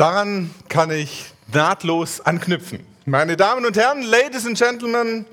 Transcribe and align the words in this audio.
Daran 0.00 0.48
kann 0.70 0.90
ich 0.90 1.26
nahtlos 1.52 2.22
anknüpfen. 2.22 2.80
Meine 3.04 3.36
Damen 3.36 3.66
und 3.66 3.76
Herren, 3.76 4.00
Ladies 4.00 4.46
and 4.46 4.56
Gentlemen, 4.56 5.26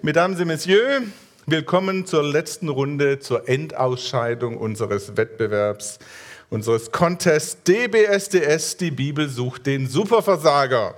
Mesdames 0.00 0.38
et 0.38 0.46
Messieurs, 0.46 1.02
willkommen 1.46 2.06
zur 2.06 2.22
letzten 2.22 2.68
Runde, 2.68 3.18
zur 3.18 3.48
Endausscheidung 3.48 4.58
unseres 4.58 5.16
Wettbewerbs, 5.16 5.98
unseres 6.50 6.92
Contests 6.92 7.64
DBSDS, 7.64 8.76
die 8.76 8.92
Bibel 8.92 9.28
sucht 9.28 9.66
den 9.66 9.88
Superversager. 9.88 10.94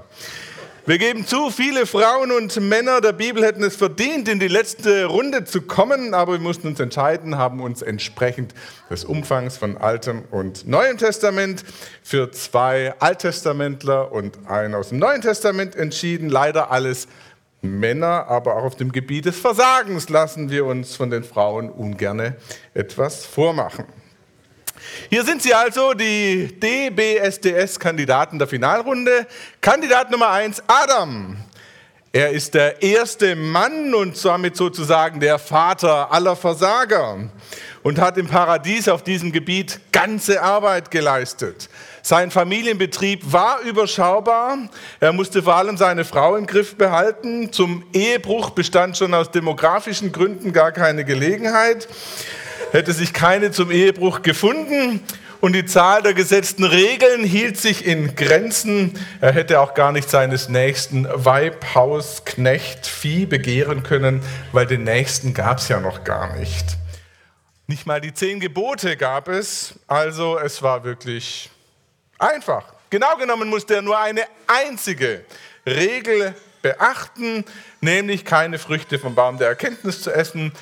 Wir 0.86 0.98
geben 0.98 1.26
zu, 1.26 1.48
viele 1.50 1.86
Frauen 1.86 2.30
und 2.30 2.60
Männer 2.60 3.00
der 3.00 3.14
Bibel 3.14 3.42
hätten 3.42 3.62
es 3.62 3.74
verdient, 3.74 4.28
in 4.28 4.38
die 4.38 4.48
letzte 4.48 5.06
Runde 5.06 5.44
zu 5.44 5.62
kommen, 5.62 6.12
aber 6.12 6.32
wir 6.32 6.40
mussten 6.40 6.66
uns 6.66 6.78
entscheiden, 6.78 7.38
haben 7.38 7.60
uns 7.62 7.80
entsprechend 7.80 8.52
des 8.90 9.06
Umfangs 9.06 9.56
von 9.56 9.78
Altem 9.78 10.24
und 10.30 10.68
Neuem 10.68 10.98
Testament 10.98 11.64
für 12.02 12.30
zwei 12.32 12.92
Alttestamentler 12.98 14.12
und 14.12 14.46
einen 14.46 14.74
aus 14.74 14.90
dem 14.90 14.98
Neuen 14.98 15.22
Testament 15.22 15.74
entschieden. 15.74 16.28
Leider 16.28 16.70
alles 16.70 17.08
Männer, 17.62 18.26
aber 18.28 18.56
auch 18.56 18.64
auf 18.64 18.76
dem 18.76 18.92
Gebiet 18.92 19.24
des 19.24 19.38
Versagens 19.38 20.10
lassen 20.10 20.50
wir 20.50 20.66
uns 20.66 20.96
von 20.96 21.08
den 21.08 21.24
Frauen 21.24 21.70
ungerne 21.70 22.36
etwas 22.74 23.24
vormachen. 23.24 23.86
Hier 25.10 25.24
sind 25.24 25.42
sie 25.42 25.54
also, 25.54 25.94
die 25.94 26.48
DBSDS-Kandidaten 26.60 28.38
der 28.38 28.48
Finalrunde. 28.48 29.26
Kandidat 29.60 30.10
Nummer 30.10 30.30
1, 30.30 30.62
Adam. 30.66 31.36
Er 32.12 32.30
ist 32.30 32.54
der 32.54 32.80
erste 32.80 33.34
Mann 33.34 33.92
und 33.92 34.24
damit 34.24 34.56
sozusagen 34.56 35.18
der 35.18 35.40
Vater 35.40 36.12
aller 36.12 36.36
Versager 36.36 37.28
und 37.82 38.00
hat 38.00 38.16
im 38.18 38.28
Paradies 38.28 38.88
auf 38.88 39.02
diesem 39.02 39.32
Gebiet 39.32 39.80
ganze 39.90 40.40
Arbeit 40.40 40.92
geleistet. 40.92 41.68
Sein 42.02 42.30
Familienbetrieb 42.30 43.32
war 43.32 43.62
überschaubar. 43.62 44.58
Er 45.00 45.12
musste 45.12 45.42
vor 45.42 45.56
allem 45.56 45.76
seine 45.76 46.04
Frau 46.04 46.36
im 46.36 46.46
Griff 46.46 46.76
behalten. 46.76 47.52
Zum 47.52 47.82
Ehebruch 47.92 48.50
bestand 48.50 48.96
schon 48.96 49.12
aus 49.12 49.32
demografischen 49.32 50.12
Gründen 50.12 50.52
gar 50.52 50.70
keine 50.70 51.04
Gelegenheit 51.04 51.88
hätte 52.72 52.92
sich 52.92 53.12
keine 53.12 53.50
zum 53.50 53.70
Ehebruch 53.70 54.22
gefunden 54.22 55.00
und 55.40 55.52
die 55.52 55.66
Zahl 55.66 56.02
der 56.02 56.14
gesetzten 56.14 56.64
Regeln 56.64 57.22
hielt 57.22 57.58
sich 57.58 57.84
in 57.84 58.16
Grenzen. 58.16 58.98
Er 59.20 59.32
hätte 59.32 59.60
auch 59.60 59.74
gar 59.74 59.92
nicht 59.92 60.08
seines 60.08 60.48
nächsten 60.48 61.06
Weib, 61.12 61.74
Haus, 61.74 62.24
Knecht, 62.24 62.86
Vieh 62.86 63.26
begehren 63.26 63.82
können, 63.82 64.22
weil 64.52 64.66
den 64.66 64.84
nächsten 64.84 65.34
gab 65.34 65.58
es 65.58 65.68
ja 65.68 65.80
noch 65.80 66.02
gar 66.02 66.36
nicht. 66.36 66.78
Nicht 67.66 67.86
mal 67.86 68.00
die 68.00 68.14
zehn 68.14 68.40
Gebote 68.40 68.96
gab 68.96 69.28
es, 69.28 69.74
also 69.86 70.38
es 70.38 70.62
war 70.62 70.82
wirklich 70.84 71.50
einfach. 72.18 72.72
Genau 72.90 73.16
genommen 73.16 73.48
musste 73.48 73.74
er 73.74 73.82
nur 73.82 73.98
eine 73.98 74.22
einzige 74.46 75.24
Regel 75.66 76.34
beachten, 76.62 77.44
nämlich 77.82 78.24
keine 78.24 78.58
Früchte 78.58 78.98
vom 78.98 79.14
Baum 79.14 79.36
der 79.36 79.48
Erkenntnis 79.48 80.00
zu 80.00 80.10
essen. 80.10 80.52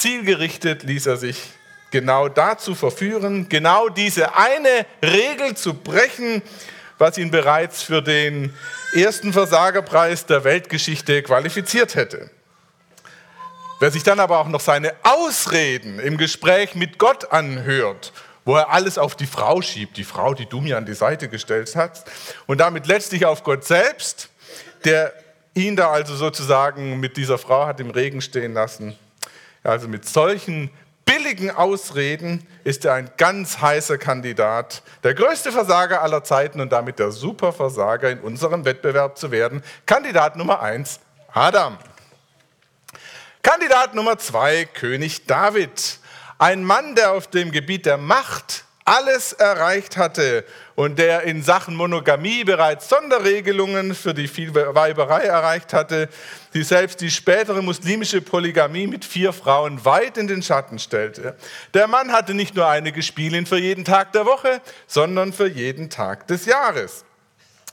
Zielgerichtet 0.00 0.84
ließ 0.84 1.06
er 1.06 1.16
sich 1.16 1.42
genau 1.90 2.28
dazu 2.28 2.74
verführen, 2.74 3.48
genau 3.48 3.88
diese 3.88 4.36
eine 4.36 4.86
Regel 5.02 5.56
zu 5.56 5.74
brechen, 5.74 6.42
was 6.98 7.18
ihn 7.18 7.30
bereits 7.30 7.82
für 7.82 8.00
den 8.00 8.54
ersten 8.94 9.32
Versagerpreis 9.32 10.26
der 10.26 10.44
Weltgeschichte 10.44 11.22
qualifiziert 11.22 11.94
hätte. 11.96 12.30
Wer 13.80 13.90
sich 13.90 14.02
dann 14.02 14.20
aber 14.20 14.38
auch 14.38 14.48
noch 14.48 14.60
seine 14.60 14.92
Ausreden 15.02 15.98
im 15.98 16.16
Gespräch 16.16 16.74
mit 16.74 16.98
Gott 16.98 17.32
anhört, 17.32 18.12
wo 18.44 18.56
er 18.56 18.70
alles 18.70 18.98
auf 18.98 19.16
die 19.16 19.26
Frau 19.26 19.62
schiebt, 19.62 19.96
die 19.96 20.04
Frau, 20.04 20.34
die 20.34 20.46
du 20.46 20.60
mir 20.60 20.76
an 20.76 20.86
die 20.86 20.94
Seite 20.94 21.28
gestellt 21.28 21.74
hast, 21.76 22.10
und 22.46 22.58
damit 22.58 22.86
letztlich 22.86 23.26
auf 23.26 23.44
Gott 23.44 23.64
selbst, 23.64 24.30
der 24.84 25.12
ihn 25.54 25.76
da 25.76 25.90
also 25.90 26.14
sozusagen 26.14 27.00
mit 27.00 27.16
dieser 27.16 27.38
Frau 27.38 27.66
hat 27.66 27.80
im 27.80 27.90
Regen 27.90 28.20
stehen 28.20 28.54
lassen. 28.54 28.96
Also 29.68 29.86
mit 29.86 30.08
solchen 30.08 30.70
billigen 31.04 31.50
Ausreden 31.50 32.46
ist 32.64 32.86
er 32.86 32.94
ein 32.94 33.10
ganz 33.18 33.60
heißer 33.60 33.98
Kandidat, 33.98 34.82
der 35.04 35.12
größte 35.12 35.52
Versager 35.52 36.00
aller 36.00 36.24
Zeiten 36.24 36.62
und 36.62 36.72
damit 36.72 36.98
der 36.98 37.10
Superversager 37.10 38.10
in 38.10 38.20
unserem 38.20 38.64
Wettbewerb 38.64 39.18
zu 39.18 39.30
werden. 39.30 39.62
Kandidat 39.84 40.36
Nummer 40.36 40.62
eins, 40.62 41.00
Adam. 41.34 41.76
Kandidat 43.42 43.94
Nummer 43.94 44.18
zwei, 44.18 44.64
König 44.64 45.26
David. 45.26 45.98
Ein 46.38 46.64
Mann, 46.64 46.94
der 46.94 47.12
auf 47.12 47.26
dem 47.26 47.50
Gebiet 47.50 47.84
der 47.84 47.98
Macht 47.98 48.64
alles 48.88 49.34
erreicht 49.34 49.98
hatte 49.98 50.46
und 50.74 50.98
der 50.98 51.24
in 51.24 51.42
Sachen 51.42 51.76
Monogamie 51.76 52.42
bereits 52.44 52.88
Sonderregelungen 52.88 53.94
für 53.94 54.14
die 54.14 54.28
Vielweiberei 54.28 55.24
erreicht 55.24 55.74
hatte, 55.74 56.08
die 56.54 56.62
selbst 56.62 57.02
die 57.02 57.10
spätere 57.10 57.60
muslimische 57.60 58.22
Polygamie 58.22 58.86
mit 58.86 59.04
vier 59.04 59.34
Frauen 59.34 59.84
weit 59.84 60.16
in 60.16 60.26
den 60.26 60.42
Schatten 60.42 60.78
stellte. 60.78 61.36
Der 61.74 61.86
Mann 61.86 62.12
hatte 62.12 62.32
nicht 62.32 62.54
nur 62.54 62.66
eine 62.66 62.90
Gespielin 62.90 63.44
für 63.44 63.58
jeden 63.58 63.84
Tag 63.84 64.12
der 64.12 64.24
Woche, 64.24 64.62
sondern 64.86 65.34
für 65.34 65.48
jeden 65.48 65.90
Tag 65.90 66.26
des 66.26 66.46
Jahres. 66.46 67.04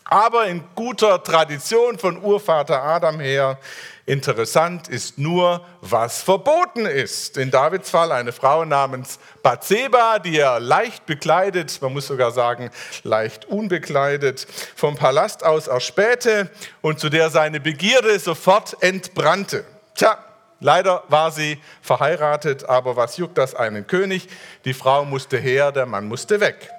Aber 0.03 0.47
in 0.47 0.66
guter 0.76 1.24
Tradition 1.24 1.97
von 1.97 2.22
Urvater 2.22 2.84
Adam 2.84 3.22
her 3.22 3.58
Interessant 4.07 4.88
ist 4.88 5.17
nur, 5.17 5.66
was 5.81 6.21
verboten 6.21 6.85
ist. 6.85 7.38
In 7.38 7.49
Davids 7.49 7.89
Fall 7.89 8.11
eine 8.11 8.31
Frau 8.31 8.63
namens 8.63 9.17
Bathseba, 9.41 10.19
die 10.19 10.38
er 10.38 10.59
leicht 10.59 11.07
bekleidet, 11.07 11.81
man 11.81 11.91
muss 11.91 12.05
sogar 12.05 12.29
sagen 12.29 12.69
leicht 13.01 13.45
unbekleidet, 13.45 14.45
vom 14.75 14.95
Palast 14.95 15.43
aus 15.43 15.66
erspähte 15.66 16.51
und 16.81 16.99
zu 16.99 17.09
der 17.09 17.31
seine 17.31 17.59
Begierde 17.59 18.19
sofort 18.19 18.77
entbrannte. 18.83 19.66
Tja, 19.95 20.19
leider 20.59 21.03
war 21.07 21.31
sie 21.31 21.59
verheiratet, 21.81 22.69
aber 22.69 22.95
was 22.95 23.17
juckt 23.17 23.39
das 23.39 23.55
einen 23.55 23.87
König? 23.87 24.27
Die 24.66 24.75
Frau 24.75 25.03
musste 25.03 25.37
her, 25.37 25.72
der 25.72 25.87
Mann 25.87 26.07
musste 26.07 26.39
weg. 26.39 26.69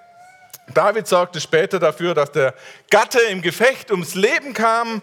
David 0.75 1.09
sorgte 1.09 1.41
später 1.41 1.81
dafür, 1.81 2.15
dass 2.15 2.31
der 2.31 2.55
Gatte 2.89 3.21
im 3.31 3.43
Gefecht 3.43 3.91
ums 3.91 4.15
Leben 4.15 4.53
kam 4.53 5.03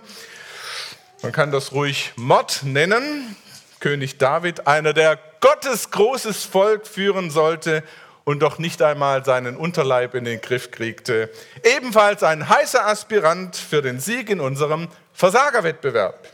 man 1.24 1.32
kann 1.32 1.52
das 1.52 1.72
ruhig 1.72 2.12
Mord 2.18 2.64
nennen. 2.64 3.36
König 3.80 4.18
David, 4.18 4.68
einer, 4.68 4.94
der 4.94 5.18
Gottes 5.40 5.90
großes 5.90 6.44
Volk 6.44 6.86
führen 6.86 7.32
sollte 7.32 7.82
und 8.26 8.40
doch 8.40 8.60
nicht 8.60 8.82
einmal 8.82 9.24
seinen 9.26 9.56
Unterleib 9.56 10.16
in 10.16 10.26
den 10.26 10.42
Griff 10.42 10.72
kriegte. 10.72 11.30
Ebenfalls 11.64 12.24
ein 12.24 12.48
heißer 12.50 12.86
Aspirant 12.86 13.56
für 13.56 13.82
den 13.82 14.00
Sieg 14.00 14.30
in 14.30 14.42
unserem 14.42 14.90
Versagerwettbewerb. 15.14 16.28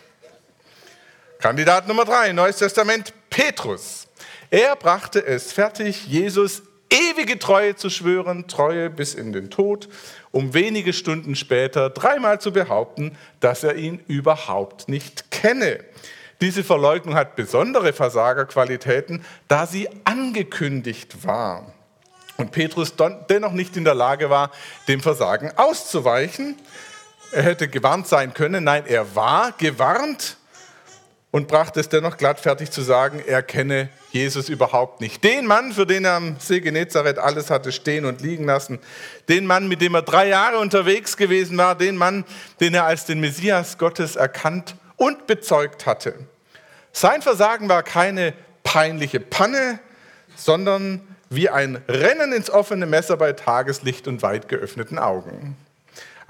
Kandidat 1.39 1.87
Nummer 1.87 2.05
drei, 2.05 2.31
Neues 2.33 2.57
Testament, 2.57 3.13
Petrus. 3.29 4.07
Er 4.49 4.75
brachte 4.75 5.25
es 5.25 5.53
fertig, 5.53 6.07
Jesus 6.07 6.63
ewige 6.91 7.39
Treue 7.39 7.75
zu 7.75 7.89
schwören, 7.89 8.47
Treue 8.47 8.89
bis 8.89 9.13
in 9.13 9.31
den 9.31 9.49
Tod 9.49 9.89
um 10.31 10.53
wenige 10.53 10.93
Stunden 10.93 11.35
später 11.35 11.89
dreimal 11.89 12.39
zu 12.39 12.51
behaupten, 12.51 13.17
dass 13.39 13.63
er 13.63 13.75
ihn 13.75 13.99
überhaupt 14.07 14.87
nicht 14.87 15.31
kenne. 15.31 15.83
Diese 16.41 16.63
Verleugnung 16.63 17.15
hat 17.15 17.35
besondere 17.35 17.93
Versagerqualitäten, 17.93 19.25
da 19.47 19.65
sie 19.65 19.89
angekündigt 20.05 21.25
war. 21.25 21.73
Und 22.37 22.51
Petrus 22.51 22.93
dennoch 23.29 23.51
nicht 23.51 23.75
in 23.75 23.83
der 23.83 23.95
Lage 23.95 24.29
war, 24.29 24.51
dem 24.87 25.01
Versagen 25.01 25.51
auszuweichen. 25.57 26.55
Er 27.31 27.43
hätte 27.43 27.67
gewarnt 27.67 28.07
sein 28.07 28.33
können. 28.33 28.63
Nein, 28.63 28.83
er 28.87 29.15
war 29.15 29.51
gewarnt 29.51 30.37
und 31.31 31.47
brachte 31.47 31.79
es 31.79 31.89
dennoch 31.89 32.17
glatt 32.17 32.39
fertig 32.39 32.71
zu 32.71 32.81
sagen, 32.81 33.21
er 33.25 33.43
kenne 33.43 33.89
Jesus 34.11 34.49
überhaupt 34.49 34.99
nicht. 34.99 35.23
Den 35.23 35.45
Mann, 35.45 35.73
für 35.73 35.85
den 35.85 36.05
er 36.05 36.13
am 36.13 36.37
See 36.39 36.59
Genezareth 36.59 37.19
alles 37.19 37.51
hatte 37.51 37.71
stehen 37.71 38.05
und 38.05 38.21
liegen 38.21 38.45
lassen, 38.45 38.79
den 39.27 39.45
Mann, 39.45 39.67
mit 39.67 39.81
dem 39.81 39.93
er 39.93 40.01
drei 40.01 40.27
Jahre 40.27 40.57
unterwegs 40.57 41.17
gewesen 41.17 41.57
war, 41.57 41.75
den 41.75 41.97
Mann, 41.97 42.25
den 42.59 42.73
er 42.73 42.85
als 42.85 43.05
den 43.05 43.19
Messias 43.19 43.77
Gottes 43.77 44.15
erkannt 44.15 44.75
und 44.95 45.27
bezeugt 45.27 45.85
hatte. 45.85 46.15
Sein 46.91 47.21
Versagen 47.21 47.69
war 47.69 47.83
keine 47.83 48.33
peinliche 48.63 49.19
Panne, 49.19 49.79
sondern 50.35 51.01
wie 51.29 51.49
ein 51.49 51.81
Rennen 51.87 52.33
ins 52.33 52.49
offene 52.49 52.87
Messer 52.87 53.17
bei 53.17 53.33
Tageslicht 53.33 54.07
und 54.07 54.23
weit 54.23 54.47
geöffneten 54.47 54.97
Augen. 54.97 55.55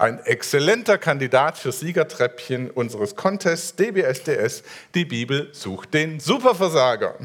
Ein 0.00 0.18
exzellenter 0.24 0.96
Kandidat 0.96 1.58
für 1.58 1.72
Siegertreppchen 1.72 2.70
unseres 2.70 3.16
Contests 3.16 3.76
DBSDS. 3.76 4.62
Die 4.94 5.04
Bibel 5.04 5.50
sucht 5.52 5.92
den 5.92 6.20
Superversager. 6.20 7.16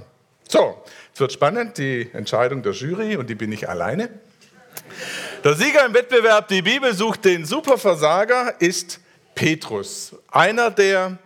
So, 0.50 0.84
es 1.14 1.22
wird 1.22 1.32
spannend, 1.32 1.78
die 1.78 2.10
Entscheidung 2.12 2.64
der 2.64 2.74
Jury 2.74 3.16
und 3.16 3.30
die 3.30 3.36
bin 3.36 3.54
ich 3.54 3.70
alleine. 3.70 4.10
Der 5.46 5.54
Sieger 5.54 5.86
im 5.86 5.94
Wettbewerb 5.94 6.50
Die 6.50 6.64
Bibel 6.64 6.94
sucht 6.94 7.24
den 7.24 7.46
Superversager 7.46 8.56
ist 8.60 9.00
Petrus, 9.36 10.14
einer, 10.30 10.70
der 10.70 11.18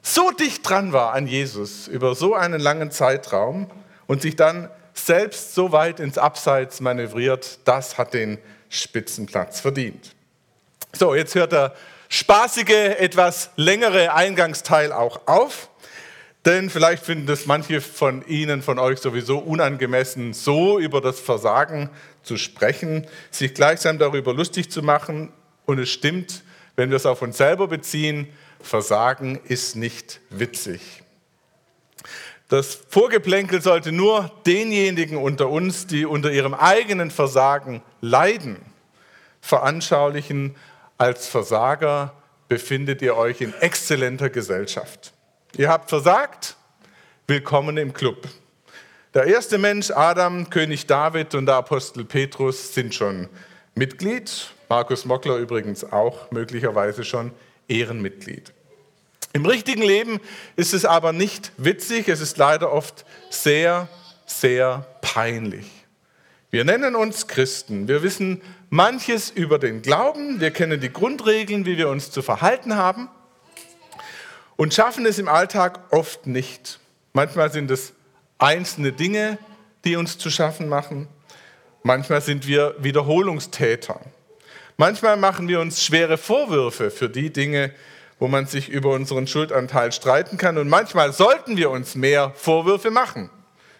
so 0.00 0.30
dicht 0.30 0.68
dran 0.68 0.92
war 0.92 1.12
an 1.12 1.26
Jesus 1.26 1.88
über 1.88 2.14
so 2.14 2.36
einen 2.36 2.60
langen 2.60 2.92
Zeitraum 2.92 3.68
und 4.06 4.22
sich 4.22 4.36
dann 4.36 4.70
selbst 4.94 5.56
so 5.56 5.72
weit 5.72 5.98
ins 5.98 6.18
Abseits 6.18 6.78
manövriert, 6.80 7.58
das 7.64 7.98
hat 7.98 8.14
den 8.14 8.38
Spitzenplatz 8.68 9.58
verdient. 9.58 10.14
So, 10.92 11.14
jetzt 11.14 11.34
hört 11.34 11.52
der 11.52 11.74
spaßige, 12.08 12.98
etwas 12.98 13.50
längere 13.56 14.14
Eingangsteil 14.14 14.92
auch 14.92 15.26
auf. 15.26 15.68
Denn 16.44 16.70
vielleicht 16.70 17.04
finden 17.04 17.26
das 17.26 17.46
manche 17.46 17.80
von 17.80 18.26
Ihnen, 18.26 18.62
von 18.62 18.78
euch 18.78 19.00
sowieso 19.00 19.38
unangemessen, 19.38 20.32
so 20.32 20.78
über 20.78 21.00
das 21.00 21.20
Versagen 21.20 21.90
zu 22.22 22.36
sprechen, 22.36 23.06
sich 23.30 23.54
gleichsam 23.54 23.98
darüber 23.98 24.32
lustig 24.32 24.70
zu 24.70 24.82
machen. 24.82 25.32
Und 25.66 25.78
es 25.78 25.90
stimmt, 25.90 26.42
wenn 26.76 26.90
wir 26.90 26.96
es 26.96 27.06
auf 27.06 27.20
uns 27.22 27.36
selber 27.36 27.68
beziehen, 27.68 28.28
Versagen 28.60 29.38
ist 29.44 29.76
nicht 29.76 30.20
witzig. 30.30 31.02
Das 32.48 32.78
Vorgeplänkel 32.88 33.60
sollte 33.60 33.92
nur 33.92 34.30
denjenigen 34.46 35.18
unter 35.18 35.50
uns, 35.50 35.86
die 35.86 36.06
unter 36.06 36.30
ihrem 36.32 36.54
eigenen 36.54 37.10
Versagen 37.10 37.82
leiden, 38.00 38.56
veranschaulichen, 39.42 40.56
als 40.98 41.28
Versager 41.28 42.12
befindet 42.48 43.00
ihr 43.02 43.16
euch 43.16 43.40
in 43.40 43.54
exzellenter 43.60 44.30
Gesellschaft. 44.30 45.12
Ihr 45.56 45.68
habt 45.68 45.88
versagt, 45.88 46.56
willkommen 47.28 47.76
im 47.76 47.92
Club. 47.92 48.28
Der 49.14 49.24
erste 49.24 49.58
Mensch, 49.58 49.90
Adam, 49.92 50.50
König 50.50 50.86
David 50.86 51.34
und 51.34 51.46
der 51.46 51.54
Apostel 51.54 52.04
Petrus 52.04 52.74
sind 52.74 52.94
schon 52.94 53.28
Mitglied. 53.74 54.50
Markus 54.68 55.04
Mockler 55.04 55.36
übrigens 55.36 55.84
auch 55.84 56.30
möglicherweise 56.30 57.04
schon 57.04 57.32
Ehrenmitglied. 57.68 58.52
Im 59.32 59.46
richtigen 59.46 59.82
Leben 59.82 60.20
ist 60.56 60.74
es 60.74 60.84
aber 60.84 61.12
nicht 61.12 61.52
witzig, 61.56 62.08
es 62.08 62.20
ist 62.20 62.38
leider 62.38 62.72
oft 62.72 63.04
sehr, 63.30 63.88
sehr 64.26 64.86
peinlich. 65.00 65.70
Wir 66.50 66.64
nennen 66.64 66.96
uns 66.96 67.28
Christen, 67.28 67.88
wir 67.88 68.02
wissen 68.02 68.42
manches 68.70 69.30
über 69.30 69.58
den 69.58 69.82
Glauben, 69.82 70.40
wir 70.40 70.50
kennen 70.50 70.80
die 70.80 70.92
Grundregeln, 70.92 71.66
wie 71.66 71.78
wir 71.78 71.88
uns 71.88 72.10
zu 72.10 72.22
verhalten 72.22 72.76
haben 72.76 73.08
und 74.56 74.74
schaffen 74.74 75.06
es 75.06 75.18
im 75.18 75.28
Alltag 75.28 75.80
oft 75.90 76.26
nicht. 76.26 76.78
Manchmal 77.12 77.50
sind 77.50 77.70
es 77.70 77.92
einzelne 78.38 78.92
Dinge, 78.92 79.38
die 79.84 79.96
uns 79.96 80.18
zu 80.18 80.30
schaffen 80.30 80.68
machen, 80.68 81.08
manchmal 81.82 82.20
sind 82.20 82.46
wir 82.46 82.74
Wiederholungstäter, 82.78 84.00
manchmal 84.76 85.16
machen 85.16 85.48
wir 85.48 85.60
uns 85.60 85.82
schwere 85.82 86.18
Vorwürfe 86.18 86.90
für 86.90 87.08
die 87.08 87.32
Dinge, 87.32 87.72
wo 88.18 88.28
man 88.28 88.46
sich 88.46 88.68
über 88.68 88.90
unseren 88.90 89.26
Schuldanteil 89.26 89.92
streiten 89.92 90.38
kann. 90.38 90.58
Und 90.58 90.68
manchmal 90.68 91.12
sollten 91.12 91.56
wir 91.56 91.70
uns 91.70 91.94
mehr 91.94 92.32
Vorwürfe 92.34 92.90
machen 92.90 93.30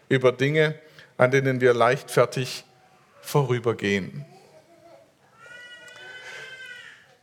über 0.08 0.32
Dinge, 0.32 0.76
an 1.16 1.32
denen 1.32 1.60
wir 1.60 1.74
leichtfertig 1.74 2.64
vorübergehen. 3.20 4.24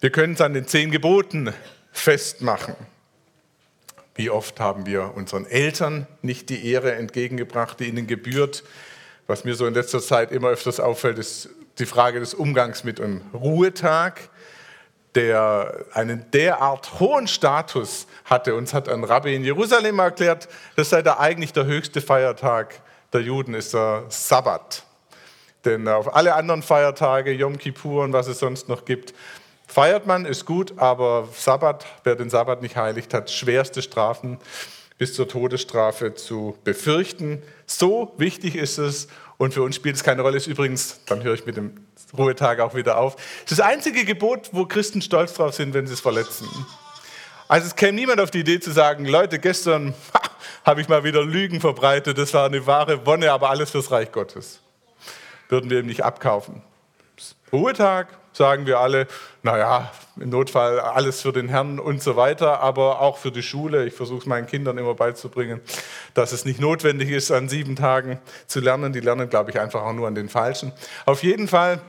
Wir 0.06 0.12
können 0.12 0.34
es 0.34 0.42
an 0.42 0.54
den 0.54 0.68
zehn 0.68 0.92
Geboten 0.92 1.52
festmachen. 1.92 2.76
Wie 4.14 4.30
oft 4.30 4.60
haben 4.60 4.86
wir 4.86 5.14
unseren 5.16 5.48
Eltern 5.48 6.06
nicht 6.22 6.50
die 6.50 6.72
Ehre 6.72 6.94
entgegengebracht, 6.94 7.80
die 7.80 7.86
ihnen 7.86 8.06
gebührt? 8.06 8.64
Was 9.26 9.46
mir 9.46 9.56
so 9.56 9.66
in 9.66 9.74
letzter 9.74 10.00
Zeit 10.00 10.32
immer 10.32 10.50
öfters 10.50 10.80
auffällt, 10.80 11.18
ist 11.18 11.50
die 11.80 11.88
Frage 11.88 12.20
des 12.20 12.36
Umgangs 12.36 12.84
mit 12.84 13.02
einem 13.02 13.22
Ruhetag 13.34 14.30
der 15.16 15.86
einen 15.94 16.30
derart 16.30 17.00
hohen 17.00 17.28
Status 17.28 18.06
hatte. 18.26 18.54
Uns 18.54 18.76
hat 18.76 18.88
ein 18.88 19.04
Rabbi 19.04 19.34
in 19.34 19.44
Jerusalem 19.44 19.98
erklärt, 19.98 20.48
das 20.76 20.92
sei 20.92 21.02
da 21.02 21.18
eigentlich 21.18 21.52
der 21.52 21.66
höchste 21.66 22.00
Feiertag 22.00 22.80
der 23.12 23.22
Juden, 23.22 23.56
ist 23.56 23.74
der 23.74 24.04
Sabbat. 24.10 24.84
Denn 25.64 25.88
auf 25.88 26.16
alle 26.16 26.36
anderen 26.36 26.62
Feiertage, 26.62 27.32
Yom 27.32 27.58
Kippur 27.58 28.04
und 28.04 28.14
was 28.14 28.28
es 28.28 28.38
sonst 28.38 28.70
noch 28.70 28.86
gibt, 28.86 29.16
feiert 29.76 30.08
man, 30.08 30.24
ist 30.24 30.46
gut, 30.46 30.76
aber 30.78 31.28
Sabbat, 31.34 31.86
wer 32.06 32.16
den 32.16 32.30
Sabbat 32.30 32.62
nicht 32.62 32.78
heiligt, 32.78 33.14
hat 33.14 33.30
schwerste 33.30 33.82
Strafen 33.82 34.38
bis 34.98 35.14
zur 35.14 35.28
Todesstrafe 35.28 36.14
zu 36.14 36.58
befürchten. 36.64 37.44
So 37.66 38.14
wichtig 38.16 38.56
ist 38.56 38.78
es 38.78 39.10
und 39.36 39.54
für 39.54 39.64
uns 39.64 39.76
spielt 39.76 39.98
es 39.98 40.04
keine 40.06 40.22
Rolle. 40.22 40.38
Ist 40.38 40.48
übrigens, 40.48 41.02
dann 41.08 41.24
höre 41.24 41.34
ich 41.34 41.46
mit 41.46 41.58
dem 41.58 41.86
Ruhetag 42.18 42.62
auch 42.62 42.74
wieder 42.74 42.98
auf. 42.98 43.18
Es 43.44 43.52
ist 43.52 43.60
das 43.60 43.68
einzige 43.68 44.06
Gebot, 44.06 44.52
wo 44.54 44.66
Christen 44.66 45.02
stolz 45.02 45.34
drauf 45.34 45.54
sind, 45.54 45.74
wenn 45.74 45.88
sie 45.88 45.96
es 45.96 46.00
verletzen. 46.00 46.48
Also 47.50 47.68
es 47.68 47.76
käme 47.76 47.92
niemand 47.92 48.22
auf 48.22 48.32
die 48.32 48.40
Idee 48.40 48.62
zu 48.62 48.72
sagen, 48.72 49.04
Leute, 49.04 49.40
gestern 49.40 49.94
habe 50.64 50.80
ich 50.80 50.88
mal 50.88 51.04
wieder 51.04 51.22
Lügen 51.22 51.60
verbreitet, 51.60 52.18
das 52.18 52.34
war 52.34 52.46
eine 52.46 52.66
wahre 52.66 53.06
Wonne, 53.06 53.30
aber 53.30 53.50
alles 53.50 53.72
fürs 53.72 53.92
Reich 53.92 54.14
Gottes. 54.14 54.62
Würden 55.50 55.70
wir 55.70 55.80
ihm 55.80 55.88
nicht 55.88 56.06
abkaufen. 56.06 56.62
Ruhetag, 57.52 58.08
sagen 58.36 58.66
wir 58.66 58.80
alle, 58.80 59.08
naja, 59.44 59.92
im 60.18 60.30
Notfall 60.30 60.80
alles 60.80 61.22
für 61.22 61.32
den 61.32 61.48
Herrn 61.48 61.80
und 61.80 62.04
so 62.04 62.16
weiter, 62.16 62.60
aber 62.60 63.02
auch 63.02 63.18
für 63.18 63.32
die 63.32 63.44
Schule. 63.44 63.86
Ich 63.86 63.94
versuche 63.94 64.20
es 64.20 64.26
meinen 64.26 64.48
Kindern 64.48 64.78
immer 64.78 64.94
beizubringen, 64.94 65.62
dass 66.14 66.32
es 66.32 66.46
nicht 66.46 66.60
notwendig 66.60 67.10
ist, 67.10 67.32
an 67.32 67.48
sieben 67.48 67.76
Tagen 67.76 68.20
zu 68.48 68.60
lernen. 68.60 68.94
Die 68.94 69.00
lernen, 69.00 69.30
glaube 69.30 69.52
ich, 69.52 69.60
einfach 69.60 69.84
auch 69.84 69.94
nur 69.94 70.08
an 70.08 70.16
den 70.16 70.30
falschen. 70.30 70.74
Auf 71.06 71.24
jeden 71.24 71.48
Fall, 71.48 71.80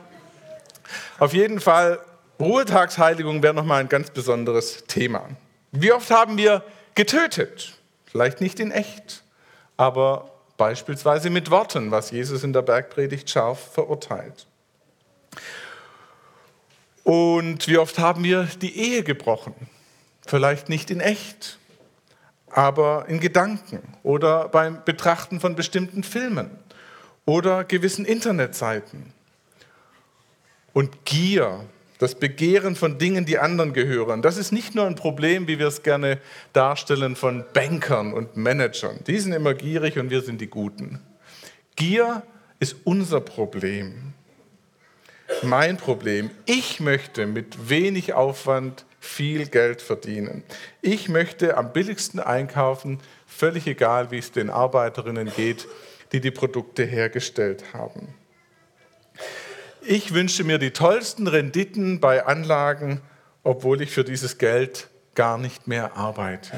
auf 1.19 1.33
jeden 1.33 1.59
Fall, 1.59 1.99
Ruhetagsheiligung 2.39 3.43
wäre 3.43 3.53
nochmal 3.53 3.81
ein 3.81 3.89
ganz 3.89 4.09
besonderes 4.11 4.85
Thema. 4.85 5.27
Wie 5.71 5.91
oft 5.91 6.09
haben 6.11 6.37
wir 6.37 6.63
getötet? 6.95 7.73
Vielleicht 8.05 8.41
nicht 8.41 8.59
in 8.59 8.71
echt, 8.71 9.23
aber 9.75 10.31
beispielsweise 10.55 11.29
mit 11.29 11.51
Worten, 11.51 11.91
was 11.91 12.11
Jesus 12.11 12.43
in 12.43 12.53
der 12.53 12.61
Bergpredigt 12.61 13.29
scharf 13.29 13.73
verurteilt. 13.73 14.47
Und 17.07 17.69
wie 17.69 17.77
oft 17.77 17.99
haben 17.99 18.25
wir 18.25 18.49
die 18.61 18.77
Ehe 18.77 19.01
gebrochen? 19.01 19.53
Vielleicht 20.25 20.67
nicht 20.67 20.91
in 20.91 20.99
echt, 20.99 21.57
aber 22.49 23.05
in 23.07 23.21
Gedanken 23.21 23.81
oder 24.03 24.49
beim 24.49 24.83
Betrachten 24.83 25.39
von 25.39 25.55
bestimmten 25.55 26.03
Filmen 26.03 26.49
oder 27.25 27.63
gewissen 27.63 28.03
Internetseiten. 28.03 29.13
Und 30.73 31.05
Gier, 31.05 31.63
das 31.97 32.15
Begehren 32.15 32.75
von 32.75 32.97
Dingen, 32.97 33.25
die 33.25 33.39
anderen 33.39 33.71
gehören, 33.71 34.21
das 34.21 34.35
ist 34.35 34.51
nicht 34.51 34.75
nur 34.75 34.85
ein 34.85 34.95
Problem, 34.95 35.47
wie 35.47 35.59
wir 35.59 35.67
es 35.67 35.83
gerne 35.83 36.19
darstellen, 36.51 37.15
von 37.15 37.45
Bankern 37.53 38.11
und 38.11 38.35
Managern. 38.35 38.99
Die 39.07 39.17
sind 39.17 39.31
immer 39.31 39.53
gierig 39.53 39.97
und 39.97 40.09
wir 40.09 40.23
sind 40.23 40.41
die 40.41 40.47
Guten. 40.47 40.99
Gier 41.77 42.23
ist 42.59 42.75
unser 42.83 43.21
Problem 43.21 44.13
mein 45.43 45.77
Problem. 45.77 46.29
Ich 46.45 46.79
möchte 46.79 47.27
mit 47.27 47.69
wenig 47.69 48.13
Aufwand 48.13 48.85
viel 48.99 49.47
Geld 49.47 49.81
verdienen. 49.81 50.43
Ich 50.81 51.09
möchte 51.09 51.57
am 51.57 51.71
billigsten 51.71 52.19
einkaufen, 52.19 52.99
völlig 53.25 53.67
egal, 53.67 54.11
wie 54.11 54.17
es 54.17 54.31
den 54.31 54.49
Arbeiterinnen 54.49 55.31
geht, 55.35 55.67
die 56.11 56.21
die 56.21 56.31
Produkte 56.31 56.83
hergestellt 56.83 57.73
haben. 57.73 58.13
Ich 59.81 60.13
wünsche 60.13 60.43
mir 60.43 60.57
die 60.57 60.71
tollsten 60.71 61.27
Renditen 61.27 61.99
bei 61.99 62.25
Anlagen, 62.25 63.01
obwohl 63.43 63.81
ich 63.81 63.91
für 63.91 64.03
dieses 64.03 64.37
Geld 64.37 64.89
gar 65.15 65.37
nicht 65.37 65.67
mehr 65.67 65.95
arbeite. 65.95 66.51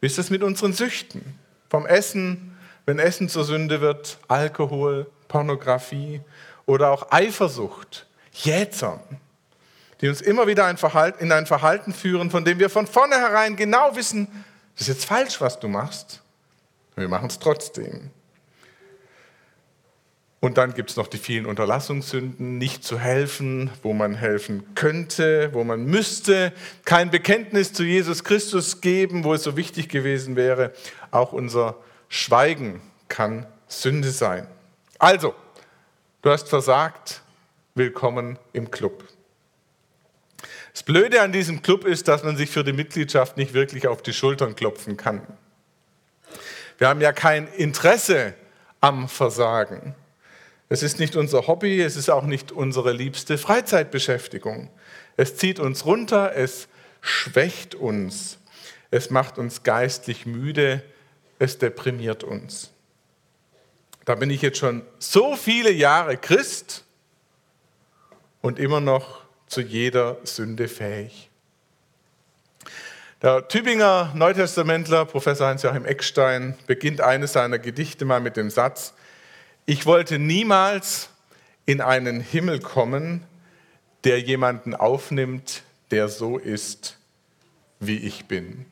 Wie 0.00 0.06
ist 0.06 0.18
das 0.18 0.30
mit 0.30 0.42
unseren 0.42 0.72
Süchten? 0.72 1.38
Vom 1.68 1.86
Essen, 1.86 2.56
wenn 2.86 2.98
Essen 2.98 3.28
zur 3.28 3.44
Sünde 3.44 3.80
wird, 3.80 4.18
Alkohol, 4.28 5.10
Pornografie, 5.28 6.20
oder 6.66 6.90
auch 6.90 7.10
Eifersucht, 7.10 8.06
Jätsern, 8.32 9.00
die 10.00 10.08
uns 10.08 10.20
immer 10.20 10.46
wieder 10.46 10.68
in 11.18 11.32
ein 11.32 11.46
Verhalten 11.46 11.92
führen, 11.92 12.30
von 12.30 12.44
dem 12.44 12.58
wir 12.58 12.70
von 12.70 12.86
vornherein 12.86 13.56
genau 13.56 13.94
wissen, 13.94 14.28
das 14.74 14.88
ist 14.88 14.94
jetzt 14.94 15.04
falsch, 15.04 15.40
was 15.40 15.60
du 15.60 15.68
machst. 15.68 16.22
Wir 16.96 17.08
machen 17.08 17.28
es 17.28 17.38
trotzdem. 17.38 18.10
Und 20.40 20.58
dann 20.58 20.74
gibt 20.74 20.90
es 20.90 20.96
noch 20.96 21.06
die 21.06 21.18
vielen 21.18 21.46
Unterlassungssünden, 21.46 22.58
nicht 22.58 22.82
zu 22.82 22.98
helfen, 22.98 23.70
wo 23.84 23.92
man 23.92 24.16
helfen 24.16 24.74
könnte, 24.74 25.50
wo 25.52 25.62
man 25.62 25.84
müsste, 25.84 26.52
kein 26.84 27.10
Bekenntnis 27.12 27.72
zu 27.72 27.84
Jesus 27.84 28.24
Christus 28.24 28.80
geben, 28.80 29.22
wo 29.22 29.34
es 29.34 29.44
so 29.44 29.56
wichtig 29.56 29.88
gewesen 29.88 30.34
wäre. 30.34 30.72
Auch 31.12 31.32
unser 31.32 31.76
Schweigen 32.08 32.82
kann 33.06 33.46
Sünde 33.68 34.10
sein. 34.10 34.48
Also, 34.98 35.32
Du 36.22 36.30
hast 36.30 36.48
versagt, 36.48 37.20
willkommen 37.74 38.38
im 38.52 38.70
Club. 38.70 39.02
Das 40.72 40.84
Blöde 40.84 41.20
an 41.20 41.32
diesem 41.32 41.62
Club 41.62 41.84
ist, 41.84 42.06
dass 42.06 42.22
man 42.22 42.36
sich 42.36 42.48
für 42.48 42.62
die 42.62 42.72
Mitgliedschaft 42.72 43.36
nicht 43.36 43.54
wirklich 43.54 43.88
auf 43.88 44.02
die 44.02 44.12
Schultern 44.12 44.54
klopfen 44.54 44.96
kann. 44.96 45.26
Wir 46.78 46.86
haben 46.86 47.00
ja 47.00 47.10
kein 47.10 47.48
Interesse 47.48 48.34
am 48.80 49.08
Versagen. 49.08 49.96
Es 50.68 50.84
ist 50.84 51.00
nicht 51.00 51.16
unser 51.16 51.48
Hobby, 51.48 51.82
es 51.82 51.96
ist 51.96 52.08
auch 52.08 52.24
nicht 52.24 52.52
unsere 52.52 52.92
liebste 52.92 53.36
Freizeitbeschäftigung. 53.36 54.70
Es 55.16 55.36
zieht 55.36 55.58
uns 55.58 55.86
runter, 55.86 56.36
es 56.36 56.68
schwächt 57.00 57.74
uns, 57.74 58.38
es 58.92 59.10
macht 59.10 59.38
uns 59.38 59.64
geistlich 59.64 60.24
müde, 60.24 60.84
es 61.40 61.58
deprimiert 61.58 62.22
uns 62.22 62.72
da 64.04 64.14
bin 64.14 64.30
ich 64.30 64.42
jetzt 64.42 64.58
schon 64.58 64.82
so 64.98 65.36
viele 65.36 65.70
Jahre 65.70 66.16
Christ 66.16 66.84
und 68.40 68.58
immer 68.58 68.80
noch 68.80 69.22
zu 69.46 69.60
jeder 69.60 70.18
Sünde 70.24 70.68
fähig. 70.68 71.30
Der 73.22 73.46
Tübinger 73.46 74.10
Neutestamentler, 74.14 75.04
Professor 75.04 75.46
Hans-Joachim 75.46 75.84
Eckstein, 75.84 76.56
beginnt 76.66 77.00
eines 77.00 77.34
seiner 77.34 77.60
Gedichte 77.60 78.04
mal 78.04 78.20
mit 78.20 78.36
dem 78.36 78.50
Satz, 78.50 78.94
ich 79.64 79.86
wollte 79.86 80.18
niemals 80.18 81.08
in 81.66 81.80
einen 81.80 82.20
Himmel 82.20 82.58
kommen, 82.58 83.24
der 84.02 84.20
jemanden 84.20 84.74
aufnimmt, 84.74 85.62
der 85.92 86.08
so 86.08 86.36
ist, 86.36 86.98
wie 87.78 87.98
ich 87.98 88.24
bin. 88.24 88.66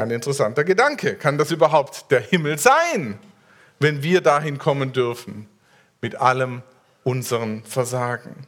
Ein 0.00 0.10
interessanter 0.10 0.64
Gedanke. 0.64 1.16
Kann 1.16 1.36
das 1.36 1.50
überhaupt 1.50 2.10
der 2.10 2.20
Himmel 2.20 2.58
sein, 2.58 3.18
wenn 3.80 4.02
wir 4.02 4.22
dahin 4.22 4.56
kommen 4.56 4.94
dürfen, 4.94 5.46
mit 6.00 6.14
allem 6.14 6.62
unseren 7.04 7.62
Versagen? 7.64 8.46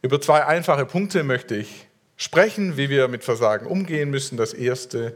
Über 0.00 0.18
zwei 0.18 0.46
einfache 0.46 0.86
Punkte 0.86 1.24
möchte 1.24 1.56
ich 1.56 1.86
sprechen, 2.16 2.78
wie 2.78 2.88
wir 2.88 3.08
mit 3.08 3.22
Versagen 3.22 3.66
umgehen 3.66 4.08
müssen. 4.08 4.38
Das 4.38 4.54
erste, 4.54 5.14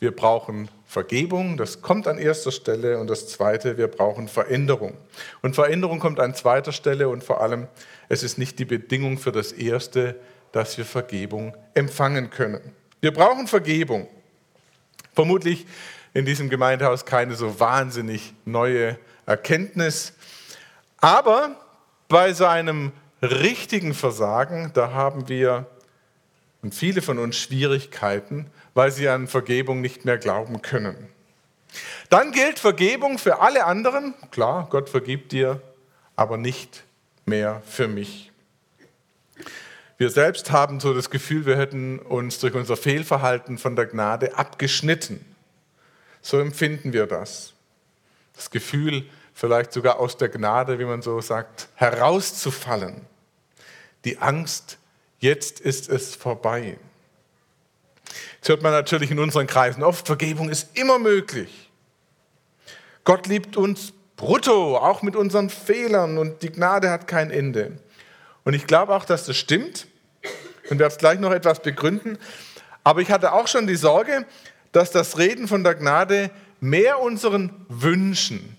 wir 0.00 0.10
brauchen 0.10 0.68
Vergebung, 0.86 1.56
das 1.56 1.80
kommt 1.80 2.08
an 2.08 2.18
erster 2.18 2.50
Stelle. 2.50 2.98
Und 2.98 3.08
das 3.08 3.28
zweite, 3.28 3.78
wir 3.78 3.86
brauchen 3.86 4.26
Veränderung. 4.26 4.94
Und 5.40 5.54
Veränderung 5.54 6.00
kommt 6.00 6.18
an 6.18 6.34
zweiter 6.34 6.72
Stelle 6.72 7.08
und 7.08 7.22
vor 7.22 7.40
allem, 7.40 7.68
es 8.08 8.24
ist 8.24 8.38
nicht 8.38 8.58
die 8.58 8.64
Bedingung 8.64 9.18
für 9.18 9.30
das 9.30 9.52
erste, 9.52 10.16
dass 10.50 10.78
wir 10.78 10.84
Vergebung 10.84 11.56
empfangen 11.74 12.30
können. 12.30 12.74
Wir 13.04 13.12
brauchen 13.12 13.46
Vergebung. 13.46 14.08
Vermutlich 15.12 15.66
in 16.14 16.24
diesem 16.24 16.48
Gemeindehaus 16.48 17.04
keine 17.04 17.34
so 17.34 17.60
wahnsinnig 17.60 18.32
neue 18.46 18.98
Erkenntnis. 19.26 20.14
Aber 21.02 21.54
bei 22.08 22.32
seinem 22.32 22.92
richtigen 23.20 23.92
Versagen, 23.92 24.70
da 24.72 24.92
haben 24.92 25.28
wir 25.28 25.66
und 26.62 26.74
viele 26.74 27.02
von 27.02 27.18
uns 27.18 27.36
Schwierigkeiten, 27.36 28.46
weil 28.72 28.90
sie 28.90 29.06
an 29.06 29.28
Vergebung 29.28 29.82
nicht 29.82 30.06
mehr 30.06 30.16
glauben 30.16 30.62
können. 30.62 30.96
Dann 32.08 32.32
gilt 32.32 32.58
Vergebung 32.58 33.18
für 33.18 33.42
alle 33.42 33.66
anderen. 33.66 34.14
Klar, 34.30 34.66
Gott 34.70 34.88
vergibt 34.88 35.32
dir, 35.32 35.60
aber 36.16 36.38
nicht 36.38 36.84
mehr 37.26 37.60
für 37.66 37.86
mich. 37.86 38.32
Wir 39.96 40.10
selbst 40.10 40.50
haben 40.50 40.80
so 40.80 40.92
das 40.92 41.08
Gefühl, 41.08 41.46
wir 41.46 41.56
hätten 41.56 41.98
uns 42.00 42.40
durch 42.40 42.54
unser 42.54 42.76
Fehlverhalten 42.76 43.58
von 43.58 43.76
der 43.76 43.86
Gnade 43.86 44.36
abgeschnitten. 44.36 45.24
So 46.20 46.40
empfinden 46.40 46.92
wir 46.92 47.06
das. 47.06 47.52
Das 48.34 48.50
Gefühl, 48.50 49.06
vielleicht 49.34 49.72
sogar 49.72 50.00
aus 50.00 50.16
der 50.16 50.28
Gnade, 50.28 50.78
wie 50.78 50.84
man 50.84 51.02
so 51.02 51.20
sagt, 51.20 51.68
herauszufallen. 51.74 53.02
Die 54.04 54.18
Angst, 54.18 54.78
jetzt 55.20 55.60
ist 55.60 55.88
es 55.88 56.16
vorbei. 56.16 56.76
Jetzt 58.36 58.48
hört 58.48 58.62
man 58.62 58.72
natürlich 58.72 59.10
in 59.10 59.18
unseren 59.18 59.46
Kreisen 59.46 59.82
oft, 59.82 60.06
Vergebung 60.06 60.48
ist 60.48 60.76
immer 60.76 60.98
möglich. 60.98 61.70
Gott 63.04 63.26
liebt 63.26 63.56
uns 63.56 63.92
brutto, 64.16 64.76
auch 64.76 65.02
mit 65.02 65.14
unseren 65.14 65.50
Fehlern 65.50 66.18
und 66.18 66.42
die 66.42 66.50
Gnade 66.50 66.90
hat 66.90 67.06
kein 67.06 67.30
Ende. 67.30 67.78
Und 68.44 68.54
ich 68.54 68.66
glaube 68.66 68.94
auch, 68.94 69.04
dass 69.04 69.26
das 69.26 69.36
stimmt 69.36 69.86
und 70.70 70.78
werde 70.78 70.92
es 70.92 70.98
gleich 70.98 71.18
noch 71.18 71.32
etwas 71.32 71.62
begründen. 71.62 72.18
Aber 72.84 73.00
ich 73.00 73.10
hatte 73.10 73.32
auch 73.32 73.48
schon 73.48 73.66
die 73.66 73.76
Sorge, 73.76 74.26
dass 74.72 74.90
das 74.90 75.18
Reden 75.18 75.48
von 75.48 75.64
der 75.64 75.74
Gnade 75.74 76.30
mehr 76.60 77.00
unseren 77.00 77.64
Wünschen 77.68 78.56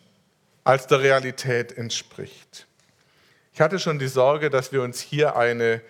als 0.63 0.87
der 0.87 1.01
Realität 1.01 1.77
entspricht. 1.77 2.67
Ich 3.53 3.61
hatte 3.61 3.79
schon 3.79 3.99
die 3.99 4.07
Sorge, 4.07 4.49
dass 4.49 4.71
wir 4.71 4.81
uns 4.81 4.99
hier 4.99 5.35
eine 5.35 5.81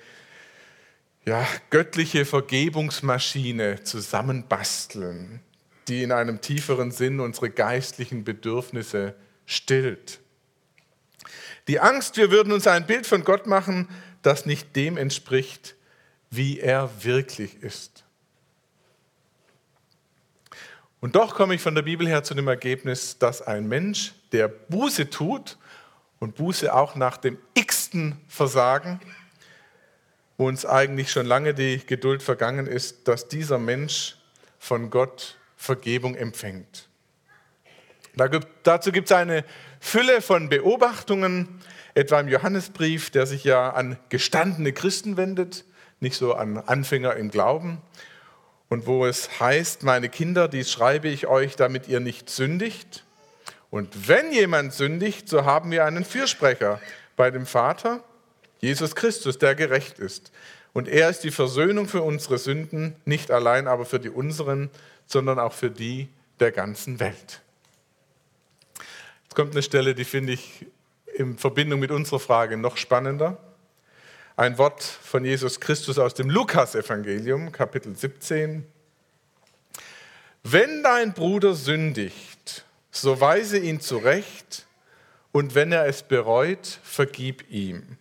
ja, 1.26 1.48
göttliche 1.70 2.26
Vergebungsmaschine 2.26 3.84
zusammenbasteln, 3.84 5.40
die 5.88 6.04
in 6.04 6.12
einem 6.12 6.42
tieferen 6.42 6.92
Sinn 6.92 7.20
unsere 7.20 7.50
geistlichen 7.50 8.24
Bedürfnisse 8.24 9.16
stillt. 9.46 10.20
Die 11.68 11.80
Angst, 11.80 12.18
wir 12.18 12.32
würden 12.32 12.54
uns 12.54 12.68
ein 12.68 12.86
Bild 12.86 13.08
von 13.08 13.24
Gott 13.24 13.48
machen, 13.48 13.90
das 14.22 14.46
nicht 14.46 14.76
dem 14.76 14.98
entspricht, 14.98 15.76
wie 16.30 16.60
er 16.60 16.90
wirklich 17.04 17.62
ist. 17.64 18.04
Und 21.00 21.16
doch 21.16 21.36
komme 21.36 21.56
ich 21.56 21.62
von 21.62 21.76
der 21.76 21.84
Bibel 21.84 22.08
her 22.08 22.24
zu 22.24 22.34
dem 22.34 22.48
Ergebnis, 22.48 23.20
dass 23.20 23.42
ein 23.42 23.68
Mensch, 23.68 24.14
der 24.32 24.48
Buße 24.48 25.10
tut 25.10 25.58
und 26.20 26.36
Buße 26.36 26.74
auch 26.74 26.96
nach 26.96 27.18
dem 27.18 27.38
x-ten 27.54 28.18
Versagen, 28.28 29.00
wo 30.38 30.48
uns 30.48 30.66
eigentlich 30.66 31.12
schon 31.12 31.26
lange 31.26 31.54
die 31.54 31.80
Geduld 31.86 32.24
vergangen 32.24 32.68
ist, 32.68 33.08
dass 33.08 33.28
dieser 33.28 33.60
Mensch 33.60 34.18
von 34.58 34.90
Gott 34.90 35.38
Vergebung 35.56 36.16
empfängt. 36.16 36.90
Dazu 38.64 38.92
gibt 38.92 39.12
es 39.12 39.16
eine 39.16 39.44
Fülle 39.80 40.22
von 40.22 40.50
Beobachtungen, 40.50 41.60
etwa 41.94 42.20
im 42.20 42.28
Johannesbrief, 42.28 43.10
der 43.10 43.26
sich 43.26 43.44
ja 43.44 43.72
an 43.72 43.98
gestandene 44.10 44.74
Christen 44.74 45.18
wendet, 45.18 45.66
nicht 46.00 46.18
so 46.18 46.34
an 46.34 46.58
Anfänger 46.58 47.16
im 47.16 47.32
Glauben. 47.32 47.82
Und 48.70 48.88
wo 48.88 49.06
es 49.06 49.40
heißt, 49.40 49.84
meine 49.84 50.10
Kinder, 50.10 50.48
dies 50.48 50.72
schreibe 50.72 51.08
ich 51.08 51.28
euch, 51.28 51.56
damit 51.56 51.88
ihr 51.88 52.00
nicht 52.00 52.30
sündigt. 52.30 53.04
Und 53.70 54.08
wenn 54.08 54.32
jemand 54.32 54.74
sündigt, 54.74 55.30
so 55.30 55.46
haben 55.46 55.72
wir 55.72 55.86
einen 55.86 56.06
Fürsprecher 56.06 56.82
bei 57.16 57.32
dem 57.32 57.46
Vater, 57.46 58.04
Jesus 58.60 58.96
Christus, 58.96 59.38
der 59.38 59.56
gerecht 59.56 60.00
ist. 60.00 60.32
Und 60.74 60.88
er 60.88 61.10
ist 61.10 61.22
die 61.22 61.32
Versöhnung 61.32 61.88
für 61.88 62.02
unsere 62.02 62.38
Sünden, 62.38 62.96
nicht 63.06 63.32
allein 63.32 63.68
aber 63.68 63.86
für 63.86 64.00
die 64.00 64.10
unseren, 64.10 64.70
sondern 65.06 65.40
auch 65.40 65.54
für 65.54 65.70
die 65.70 66.10
der 66.40 66.52
ganzen 66.52 67.00
Welt. 67.00 67.42
Kommt 69.36 69.52
eine 69.52 69.64
Stelle, 69.64 69.96
die 69.96 70.06
finde 70.06 70.32
ich 70.32 70.66
in 71.14 71.38
Verbindung 71.38 71.82
mit 71.82 71.92
unserer 71.92 72.22
Frage 72.22 72.56
noch 72.56 72.78
spannender. 72.78 73.38
Ein 74.38 74.58
Wort 74.58 74.82
von 74.82 75.26
Jesus 75.26 75.60
Christus 75.60 76.00
aus 76.00 76.14
dem 76.14 76.30
Lukasevangelium, 76.30 77.52
Kapitel 77.52 77.94
17. 77.98 78.66
Wenn 80.44 80.84
dein 80.84 81.12
Bruder 81.12 81.54
sündigt, 81.54 82.64
so 82.92 83.20
weise 83.20 83.58
ihn 83.58 83.82
zurecht, 83.82 84.66
und 85.34 85.54
wenn 85.54 85.74
er 85.74 85.86
es 85.86 86.02
bereut, 86.04 86.80
vergib 86.82 87.52
ihm. 87.52 87.98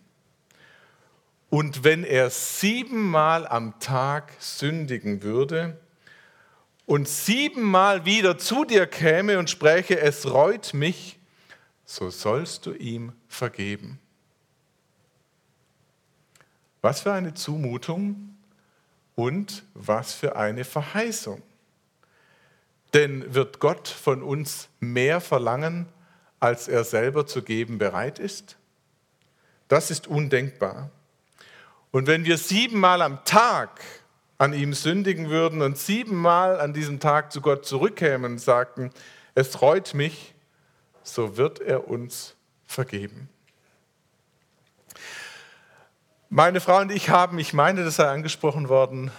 Und 1.49 1.83
wenn 1.83 2.05
er 2.05 2.29
siebenmal 2.29 3.45
am 3.45 3.77
Tag 3.81 4.31
sündigen 4.39 5.21
würde 5.21 5.77
und 6.85 7.09
siebenmal 7.09 8.05
wieder 8.05 8.37
zu 8.37 8.63
dir 8.63 8.87
käme 8.87 9.37
und 9.37 9.49
spräche, 9.49 9.99
es 9.99 10.31
reut 10.31 10.73
mich, 10.73 11.19
so 11.85 12.09
sollst 12.09 12.65
du 12.65 12.73
ihm 12.73 13.13
vergeben. 13.27 13.99
Was 16.81 17.01
für 17.01 17.13
eine 17.13 17.33
Zumutung 17.33 18.35
und 19.15 19.63
was 19.73 20.13
für 20.13 20.35
eine 20.35 20.65
Verheißung. 20.65 21.41
Denn 22.93 23.33
wird 23.33 23.59
Gott 23.59 23.87
von 23.87 24.21
uns 24.21 24.69
mehr 24.79 25.19
verlangen, 25.19 25.87
als 26.39 26.67
er 26.67 26.83
selber 26.83 27.25
zu 27.25 27.41
geben 27.41 27.77
bereit 27.77 28.19
ist? 28.19 28.57
Das 29.67 29.89
ist 29.89 30.07
undenkbar. 30.07 30.91
Und 31.91 32.07
wenn 32.07 32.25
wir 32.25 32.37
siebenmal 32.37 33.01
am 33.01 33.23
Tag 33.25 33.81
an 34.37 34.53
ihm 34.53 34.73
sündigen 34.73 35.29
würden 35.29 35.61
und 35.61 35.77
siebenmal 35.77 36.59
an 36.59 36.73
diesem 36.73 36.99
Tag 36.99 37.31
zu 37.31 37.41
Gott 37.41 37.65
zurückkämen 37.65 38.33
und 38.33 38.39
sagten, 38.39 38.91
es 39.33 39.61
reut 39.61 39.93
mich, 39.93 40.34
so 41.05 41.37
wird 41.37 41.61
er 41.61 41.87
uns 41.87 42.35
vergeben. 42.65 43.29
Meine 46.29 46.59
Frau 46.59 46.79
und 46.79 46.91
ich 46.91 47.09
haben, 47.09 47.39
ich 47.39 47.53
meine, 47.53 47.85
das 47.85 47.95
sei 47.95 48.07
angesprochen 48.07 48.67
worden, 48.67 49.11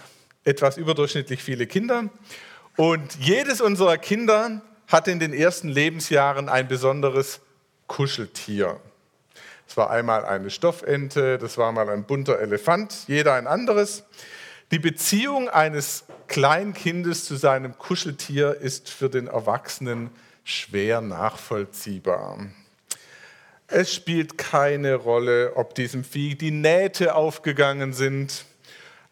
etwas 0.43 0.77
überdurchschnittlich 0.77 1.41
viele 1.41 1.65
Kinder. 1.65 2.09
Und 2.75 3.15
jedes 3.15 3.61
unserer 3.61 3.97
Kinder 3.97 4.61
hatte 4.87 5.11
in 5.11 5.19
den 5.19 5.33
ersten 5.33 5.69
Lebensjahren 5.69 6.49
ein 6.49 6.67
besonderes 6.67 7.39
Kuscheltier. 7.87 8.79
Es 9.67 9.75
war 9.75 9.89
einmal 9.89 10.25
eine 10.25 10.49
Stoffente, 10.49 11.37
das 11.37 11.57
war 11.57 11.71
mal 11.71 11.89
ein 11.89 12.03
bunter 12.03 12.39
Elefant, 12.39 13.07
jeder 13.07 13.33
ein 13.33 13.47
anderes. 13.47 14.03
Die 14.71 14.79
Beziehung 14.79 15.49
eines 15.49 16.03
Kleinkindes 16.27 17.25
zu 17.25 17.35
seinem 17.35 17.77
Kuscheltier 17.77 18.55
ist 18.55 18.89
für 18.89 19.09
den 19.09 19.27
Erwachsenen 19.27 20.11
schwer 20.47 21.01
nachvollziehbar. 21.01 22.39
Es 23.67 23.93
spielt 23.93 24.37
keine 24.37 24.95
Rolle, 24.95 25.57
ob 25.57 25.75
diesem 25.75 26.05
Vieh 26.05 26.35
die 26.35 26.51
Nähte 26.51 27.15
aufgegangen 27.15 27.91
sind, 27.91 28.45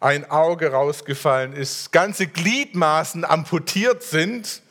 ein 0.00 0.30
Auge 0.30 0.72
rausgefallen 0.72 1.52
ist, 1.52 1.92
ganze 1.92 2.26
Gliedmaßen 2.26 3.26
amputiert 3.26 4.02
sind. 4.02 4.62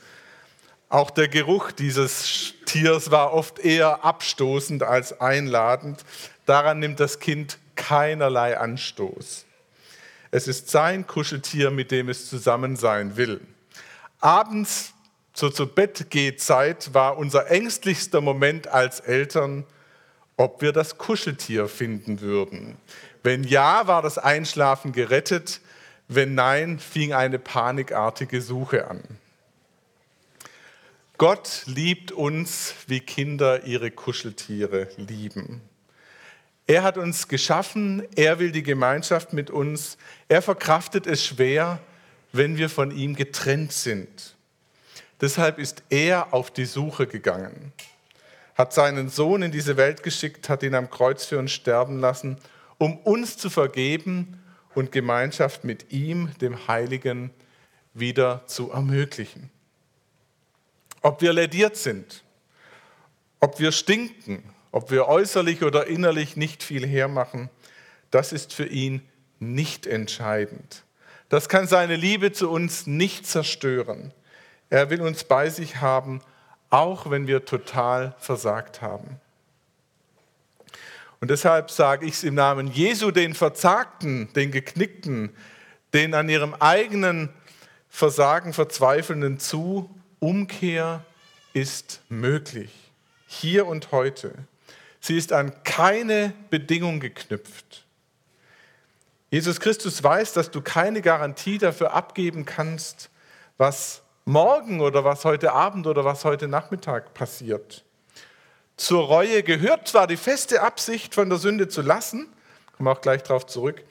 Auch 0.89 1.11
der 1.11 1.27
Geruch 1.27 1.71
dieses 1.71 2.55
Tiers 2.65 3.11
war 3.11 3.33
oft 3.33 3.59
eher 3.59 4.03
abstoßend 4.03 4.81
als 4.81 5.21
einladend. 5.21 6.03
daran 6.47 6.79
nimmt 6.79 6.99
das 6.99 7.19
Kind 7.19 7.59
keinerlei 7.75 8.57
Anstoß. 8.57 9.45
Es 10.31 10.47
ist 10.47 10.71
sein 10.71 11.05
Kuscheltier, 11.05 11.69
mit 11.69 11.91
dem 11.91 12.09
es 12.09 12.27
zusammen 12.27 12.75
sein 12.75 13.17
will. 13.17 13.41
Abends 14.19 14.94
zur 15.35 15.53
zu 15.53 15.67
Bett 15.67 16.07
Zeit 16.37 16.93
war 16.93 17.17
unser 17.17 17.51
ängstlichster 17.51 18.21
Moment 18.21 18.67
als 18.67 19.01
Eltern, 19.01 19.65
ob 20.37 20.61
wir 20.61 20.71
das 20.71 20.97
Kuscheltier 20.97 21.67
finden 21.67 22.21
würden. 22.21 22.77
Wenn 23.21 23.43
ja, 23.43 23.85
war 23.85 24.01
das 24.01 24.17
Einschlafen 24.17 24.93
gerettet, 24.93 25.59
wenn 26.07 26.35
nein, 26.35 26.79
fing 26.79 27.13
eine 27.13 27.37
panikartige 27.37 28.41
Suche 28.41 28.87
an. 28.87 29.03
Gott 31.17 31.63
liebt 31.65 32.13
uns, 32.13 32.73
wie 32.87 33.01
Kinder 33.01 33.65
ihre 33.65 33.91
Kuscheltiere 33.91 34.87
lieben. 34.95 35.61
Er 36.67 36.83
hat 36.83 36.97
uns 36.97 37.27
geschaffen, 37.27 38.03
er 38.15 38.39
will 38.39 38.51
die 38.51 38.63
Gemeinschaft 38.63 39.33
mit 39.33 39.49
uns, 39.49 39.97
er 40.29 40.41
verkraftet 40.41 41.07
es 41.07 41.25
schwer, 41.25 41.79
wenn 42.31 42.57
wir 42.57 42.69
von 42.69 42.91
ihm 42.91 43.15
getrennt 43.15 43.73
sind. 43.73 44.34
Deshalb 45.21 45.59
ist 45.59 45.83
er 45.89 46.33
auf 46.33 46.51
die 46.51 46.65
Suche 46.65 47.07
gegangen, 47.07 47.71
hat 48.55 48.73
seinen 48.73 49.09
Sohn 49.09 49.41
in 49.41 49.51
diese 49.51 49.77
Welt 49.77 50.03
geschickt, 50.03 50.49
hat 50.49 50.63
ihn 50.63 50.75
am 50.75 50.89
Kreuz 50.89 51.25
für 51.25 51.39
uns 51.39 51.51
sterben 51.51 51.99
lassen, 51.99 52.37
um 52.77 52.97
uns 52.97 53.37
zu 53.37 53.49
vergeben 53.49 54.41
und 54.73 54.91
Gemeinschaft 54.91 55.63
mit 55.63 55.91
ihm, 55.91 56.31
dem 56.41 56.67
Heiligen, 56.67 57.31
wieder 57.93 58.45
zu 58.45 58.71
ermöglichen. 58.71 59.49
Ob 61.01 61.21
wir 61.21 61.33
lediert 61.33 61.77
sind, 61.77 62.23
ob 63.39 63.59
wir 63.59 63.71
stinken, 63.71 64.43
ob 64.71 64.91
wir 64.91 65.07
äußerlich 65.07 65.63
oder 65.63 65.87
innerlich 65.87 66.35
nicht 66.35 66.61
viel 66.61 66.85
hermachen, 66.85 67.49
das 68.11 68.33
ist 68.33 68.53
für 68.53 68.65
ihn 68.65 69.01
nicht 69.39 69.87
entscheidend. 69.87 70.83
Das 71.29 71.47
kann 71.47 71.67
seine 71.67 71.95
Liebe 71.95 72.33
zu 72.33 72.49
uns 72.49 72.85
nicht 72.85 73.25
zerstören. 73.25 74.11
Er 74.69 74.89
will 74.89 75.01
uns 75.01 75.23
bei 75.23 75.49
sich 75.49 75.81
haben, 75.81 76.21
auch 76.69 77.09
wenn 77.09 77.27
wir 77.27 77.45
total 77.45 78.15
versagt 78.19 78.81
haben. 78.81 79.19
Und 81.21 81.31
deshalb 81.31 81.71
sage 81.71 82.05
ich 82.05 82.15
es 82.15 82.23
im 82.23 82.35
Namen 82.35 82.67
Jesu 82.67 83.11
den 83.11 83.33
Verzagten, 83.33 84.31
den 84.33 84.51
Geknickten, 84.51 85.35
den 85.93 86.13
an 86.13 86.29
ihrem 86.29 86.53
eigenen 86.55 87.29
Versagen 87.89 88.53
verzweifelnden 88.53 89.39
zu, 89.39 89.89
Umkehr 90.19 91.05
ist 91.53 92.01
möglich, 92.09 92.71
hier 93.27 93.67
und 93.67 93.91
heute. 93.91 94.33
Sie 94.99 95.17
ist 95.17 95.31
an 95.31 95.63
keine 95.63 96.33
Bedingung 96.49 96.99
geknüpft. 96.99 97.85
Jesus 99.29 99.59
Christus 99.59 100.03
weiß, 100.03 100.33
dass 100.33 100.51
du 100.51 100.61
keine 100.61 101.01
Garantie 101.01 101.57
dafür 101.57 101.93
abgeben 101.93 102.45
kannst, 102.45 103.09
was 103.57 104.01
morgen 104.25 104.81
oder 104.81 105.03
was 105.03 105.23
heute 105.23 105.53
Abend 105.53 105.85
oder 105.85 106.03
was 106.03 106.25
heute 106.25 106.47
Nachmittag 106.47 107.13
passiert. 107.13 107.85
Zur 108.75 109.05
Reue 109.05 109.43
gehört 109.43 109.87
zwar 109.87 110.07
die 110.07 110.17
feste 110.17 110.61
Absicht, 110.61 111.13
von 111.13 111.29
der 111.29 111.37
Sünde 111.37 111.67
zu 111.67 111.81
lassen, 111.81 112.27
kommen 112.75 112.87
wir 112.87 112.91
auch 112.91 113.01
gleich 113.01 113.23
darauf 113.23 113.45
zurück, 113.45 113.83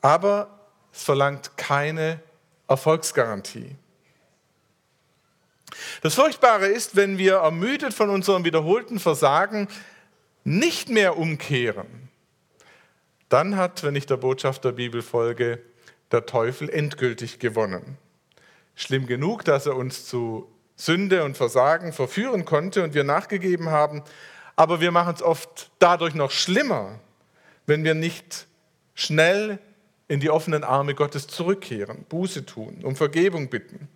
aber 0.00 0.60
es 0.92 1.02
verlangt 1.02 1.56
keine 1.56 2.20
Erfolgsgarantie. 2.68 3.76
Das 6.00 6.14
Furchtbare 6.14 6.66
ist, 6.66 6.96
wenn 6.96 7.18
wir 7.18 7.36
ermüdet 7.36 7.92
von 7.92 8.08
unserem 8.08 8.44
wiederholten 8.44 9.00
Versagen 9.00 9.68
nicht 10.44 10.88
mehr 10.88 11.18
umkehren, 11.18 12.08
dann 13.28 13.56
hat, 13.56 13.82
wenn 13.82 13.96
ich 13.96 14.06
der 14.06 14.16
Botschaft 14.16 14.64
der 14.64 14.72
Bibel 14.72 15.02
folge, 15.02 15.62
der 16.10 16.26
Teufel 16.26 16.68
endgültig 16.68 17.38
gewonnen. 17.38 17.98
Schlimm 18.74 19.06
genug, 19.06 19.44
dass 19.44 19.66
er 19.66 19.76
uns 19.76 20.06
zu 20.06 20.48
Sünde 20.76 21.24
und 21.24 21.36
Versagen 21.36 21.92
verführen 21.92 22.44
konnte 22.44 22.82
und 22.82 22.94
wir 22.94 23.04
nachgegeben 23.04 23.70
haben, 23.70 24.02
aber 24.56 24.80
wir 24.80 24.90
machen 24.90 25.14
es 25.14 25.22
oft 25.22 25.70
dadurch 25.78 26.14
noch 26.14 26.30
schlimmer, 26.30 26.98
wenn 27.66 27.84
wir 27.84 27.94
nicht 27.94 28.46
schnell 28.94 29.58
in 30.08 30.20
die 30.20 30.30
offenen 30.30 30.64
Arme 30.64 30.94
Gottes 30.94 31.26
zurückkehren, 31.26 32.04
Buße 32.08 32.44
tun, 32.44 32.80
um 32.82 32.96
Vergebung 32.96 33.48
bitten. 33.48 33.88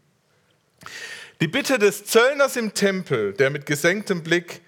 Die 1.41 1.49
Bitte 1.49 1.79
des 1.79 2.07
Zöllners 2.07 2.57
im 2.57 2.73
Tempel, 2.73 3.35
der 3.35 3.51
mit 3.51 3.67
gesenktem 3.67 4.23
Blick, 4.23 4.63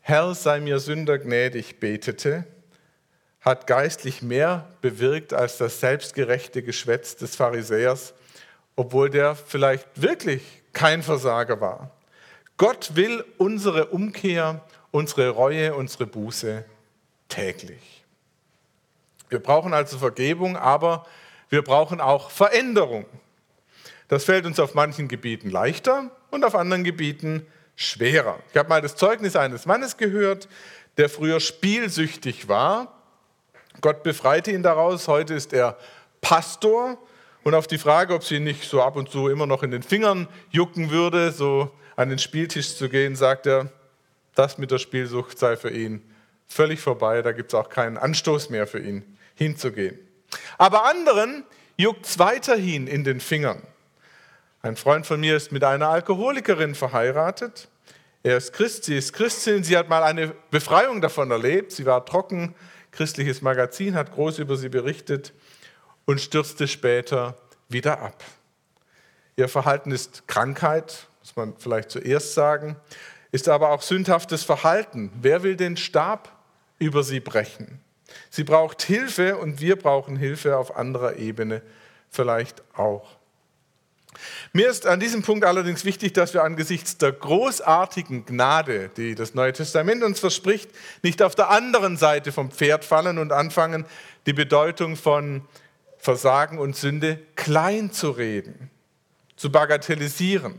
Herr 0.00 0.34
sei 0.34 0.58
mir 0.58 0.80
Sünder 0.80 1.18
gnädig, 1.18 1.78
betete, 1.78 2.44
hat 3.40 3.68
geistlich 3.68 4.22
mehr 4.22 4.68
bewirkt 4.80 5.32
als 5.32 5.58
das 5.58 5.78
selbstgerechte 5.78 6.62
Geschwätz 6.62 7.16
des 7.16 7.36
Pharisäers, 7.36 8.14
obwohl 8.76 9.10
der 9.10 9.34
vielleicht 9.34 9.86
wirklich 10.00 10.42
kein 10.72 11.02
Versager 11.02 11.60
war. 11.60 11.90
Gott 12.56 12.94
will 12.94 13.24
unsere 13.38 13.86
Umkehr, 13.86 14.60
unsere 14.90 15.30
Reue, 15.30 15.74
unsere 15.74 16.06
Buße 16.06 16.64
täglich. 17.28 18.04
Wir 19.28 19.38
brauchen 19.38 19.72
also 19.72 19.98
Vergebung, 19.98 20.56
aber 20.56 21.06
wir 21.48 21.62
brauchen 21.62 22.00
auch 22.00 22.30
Veränderung. 22.30 23.06
Das 24.08 24.24
fällt 24.24 24.44
uns 24.44 24.60
auf 24.60 24.74
manchen 24.74 25.08
Gebieten 25.08 25.50
leichter 25.50 26.10
und 26.30 26.44
auf 26.44 26.54
anderen 26.54 26.84
Gebieten 26.84 27.46
schwerer. 27.76 28.38
Ich 28.50 28.58
habe 28.58 28.68
mal 28.68 28.82
das 28.82 28.96
Zeugnis 28.96 29.36
eines 29.36 29.64
Mannes 29.64 29.96
gehört, 29.96 30.48
der 30.98 31.08
früher 31.08 31.40
spielsüchtig 31.40 32.48
war. 32.48 33.00
Gott 33.80 34.02
befreite 34.02 34.50
ihn 34.50 34.62
daraus. 34.62 35.08
Heute 35.08 35.34
ist 35.34 35.52
er 35.52 35.78
Pastor. 36.20 36.98
Und 37.44 37.54
auf 37.54 37.66
die 37.66 37.78
Frage, 37.78 38.14
ob 38.14 38.22
sie 38.22 38.38
nicht 38.38 38.68
so 38.68 38.82
ab 38.82 38.96
und 38.96 39.10
zu 39.10 39.28
immer 39.28 39.46
noch 39.46 39.62
in 39.62 39.72
den 39.72 39.82
Fingern 39.82 40.28
jucken 40.50 40.90
würde, 40.90 41.32
so 41.32 41.70
an 41.96 42.08
den 42.08 42.18
Spieltisch 42.18 42.76
zu 42.76 42.88
gehen, 42.88 43.16
sagt 43.16 43.46
er, 43.46 43.72
das 44.34 44.58
mit 44.58 44.70
der 44.70 44.78
Spielsucht 44.78 45.38
sei 45.38 45.56
für 45.56 45.70
ihn 45.70 46.02
völlig 46.46 46.80
vorbei. 46.80 47.20
Da 47.22 47.32
gibt 47.32 47.52
es 47.52 47.58
auch 47.58 47.68
keinen 47.68 47.98
Anstoß 47.98 48.50
mehr 48.50 48.66
für 48.66 48.78
ihn, 48.78 49.18
hinzugehen. 49.34 49.98
Aber 50.56 50.84
anderen 50.84 51.44
juckt 51.76 52.06
es 52.06 52.18
weiterhin 52.18 52.86
in 52.86 53.02
den 53.02 53.20
Fingern. 53.20 53.62
Ein 54.62 54.76
Freund 54.76 55.06
von 55.06 55.18
mir 55.18 55.36
ist 55.36 55.50
mit 55.50 55.64
einer 55.64 55.88
Alkoholikerin 55.88 56.76
verheiratet. 56.76 57.68
Er 58.22 58.36
ist 58.36 58.52
Christ, 58.52 58.84
sie 58.84 58.96
ist 58.96 59.12
Christin. 59.12 59.64
Sie 59.64 59.76
hat 59.76 59.88
mal 59.88 60.04
eine 60.04 60.28
Befreiung 60.52 61.00
davon 61.00 61.32
erlebt. 61.32 61.72
Sie 61.72 61.84
war 61.84 62.06
trocken. 62.06 62.54
Christliches 62.92 63.42
Magazin 63.42 63.94
hat 63.94 64.12
groß 64.12 64.38
über 64.38 64.56
sie 64.56 64.68
berichtet 64.68 65.32
und 66.04 66.20
stürzte 66.20 66.68
später 66.68 67.36
wieder 67.68 68.00
ab. 68.00 68.22
Ihr 69.36 69.48
Verhalten 69.48 69.90
ist 69.90 70.28
Krankheit, 70.28 71.06
muss 71.20 71.36
man 71.36 71.54
vielleicht 71.56 71.90
zuerst 71.90 72.34
sagen, 72.34 72.76
ist 73.30 73.48
aber 73.48 73.70
auch 73.70 73.82
sündhaftes 73.82 74.44
Verhalten. 74.44 75.10
Wer 75.20 75.42
will 75.42 75.56
den 75.56 75.76
Stab 75.76 76.30
über 76.78 77.02
sie 77.02 77.20
brechen? 77.20 77.80
Sie 78.28 78.44
braucht 78.44 78.82
Hilfe 78.82 79.38
und 79.38 79.60
wir 79.60 79.76
brauchen 79.76 80.16
Hilfe 80.16 80.58
auf 80.58 80.76
anderer 80.76 81.16
Ebene 81.16 81.62
vielleicht 82.10 82.62
auch. 82.76 83.16
Mir 84.52 84.68
ist 84.68 84.86
an 84.86 85.00
diesem 85.00 85.22
Punkt 85.22 85.44
allerdings 85.44 85.86
wichtig, 85.86 86.12
dass 86.12 86.34
wir 86.34 86.44
angesichts 86.44 86.98
der 86.98 87.12
großartigen 87.12 88.26
Gnade, 88.26 88.90
die 88.96 89.14
das 89.14 89.34
Neue 89.34 89.54
Testament 89.54 90.02
uns 90.02 90.20
verspricht, 90.20 90.70
nicht 91.02 91.22
auf 91.22 91.34
der 91.34 91.48
anderen 91.48 91.96
Seite 91.96 92.30
vom 92.30 92.50
Pferd 92.50 92.84
fallen 92.84 93.18
und 93.18 93.32
anfangen, 93.32 93.86
die 94.26 94.34
Bedeutung 94.34 94.96
von 94.96 95.42
Versagen 96.02 96.58
und 96.58 96.74
Sünde 96.74 97.16
klein 97.36 97.92
zu 97.92 98.10
reden, 98.10 98.72
zu 99.36 99.52
bagatellisieren. 99.52 100.58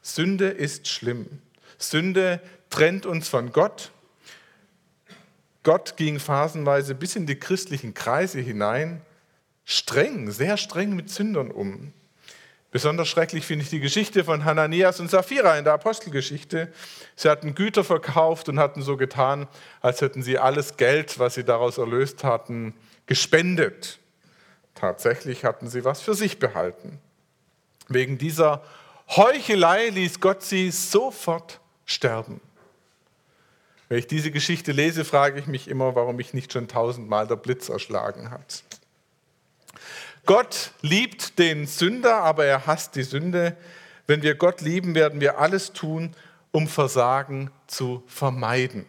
Sünde 0.00 0.48
ist 0.48 0.88
schlimm. 0.88 1.42
Sünde 1.76 2.40
trennt 2.70 3.04
uns 3.04 3.28
von 3.28 3.52
Gott. 3.52 3.90
Gott 5.62 5.98
ging 5.98 6.18
phasenweise 6.18 6.94
bis 6.94 7.16
in 7.16 7.26
die 7.26 7.38
christlichen 7.38 7.92
Kreise 7.92 8.40
hinein, 8.40 9.02
streng, 9.66 10.30
sehr 10.30 10.56
streng 10.56 10.96
mit 10.96 11.10
Sündern 11.10 11.50
um. 11.50 11.92
Besonders 12.70 13.08
schrecklich 13.08 13.44
finde 13.44 13.64
ich 13.64 13.70
die 13.70 13.80
Geschichte 13.80 14.24
von 14.24 14.46
Hananias 14.46 15.00
und 15.00 15.10
Sapphira 15.10 15.58
in 15.58 15.64
der 15.64 15.74
Apostelgeschichte. 15.74 16.72
Sie 17.14 17.28
hatten 17.28 17.54
Güter 17.54 17.84
verkauft 17.84 18.48
und 18.48 18.58
hatten 18.58 18.80
so 18.80 18.96
getan, 18.96 19.48
als 19.82 20.00
hätten 20.00 20.22
sie 20.22 20.38
alles 20.38 20.78
Geld, 20.78 21.18
was 21.18 21.34
sie 21.34 21.44
daraus 21.44 21.76
erlöst 21.76 22.24
hatten, 22.24 22.72
gespendet. 23.04 23.98
Tatsächlich 24.74 25.44
hatten 25.44 25.68
sie 25.68 25.84
was 25.84 26.00
für 26.00 26.14
sich 26.14 26.38
behalten. 26.38 26.98
Wegen 27.88 28.18
dieser 28.18 28.62
Heuchelei 29.08 29.88
ließ 29.88 30.20
Gott 30.20 30.42
sie 30.42 30.70
sofort 30.70 31.60
sterben. 31.84 32.40
Wenn 33.88 33.98
ich 33.98 34.06
diese 34.06 34.30
Geschichte 34.30 34.72
lese, 34.72 35.04
frage 35.04 35.38
ich 35.38 35.46
mich 35.46 35.68
immer, 35.68 35.94
warum 35.94 36.16
mich 36.16 36.32
nicht 36.32 36.52
schon 36.52 36.66
tausendmal 36.68 37.26
der 37.26 37.36
Blitz 37.36 37.68
erschlagen 37.68 38.30
hat. 38.30 38.64
Gott 40.24 40.70
liebt 40.80 41.38
den 41.38 41.66
Sünder, 41.66 42.16
aber 42.16 42.44
er 42.46 42.66
hasst 42.66 42.94
die 42.94 43.02
Sünde. 43.02 43.56
Wenn 44.06 44.22
wir 44.22 44.34
Gott 44.34 44.60
lieben, 44.60 44.94
werden 44.94 45.20
wir 45.20 45.38
alles 45.38 45.72
tun, 45.72 46.14
um 46.52 46.68
Versagen 46.68 47.50
zu 47.66 48.02
vermeiden. 48.06 48.86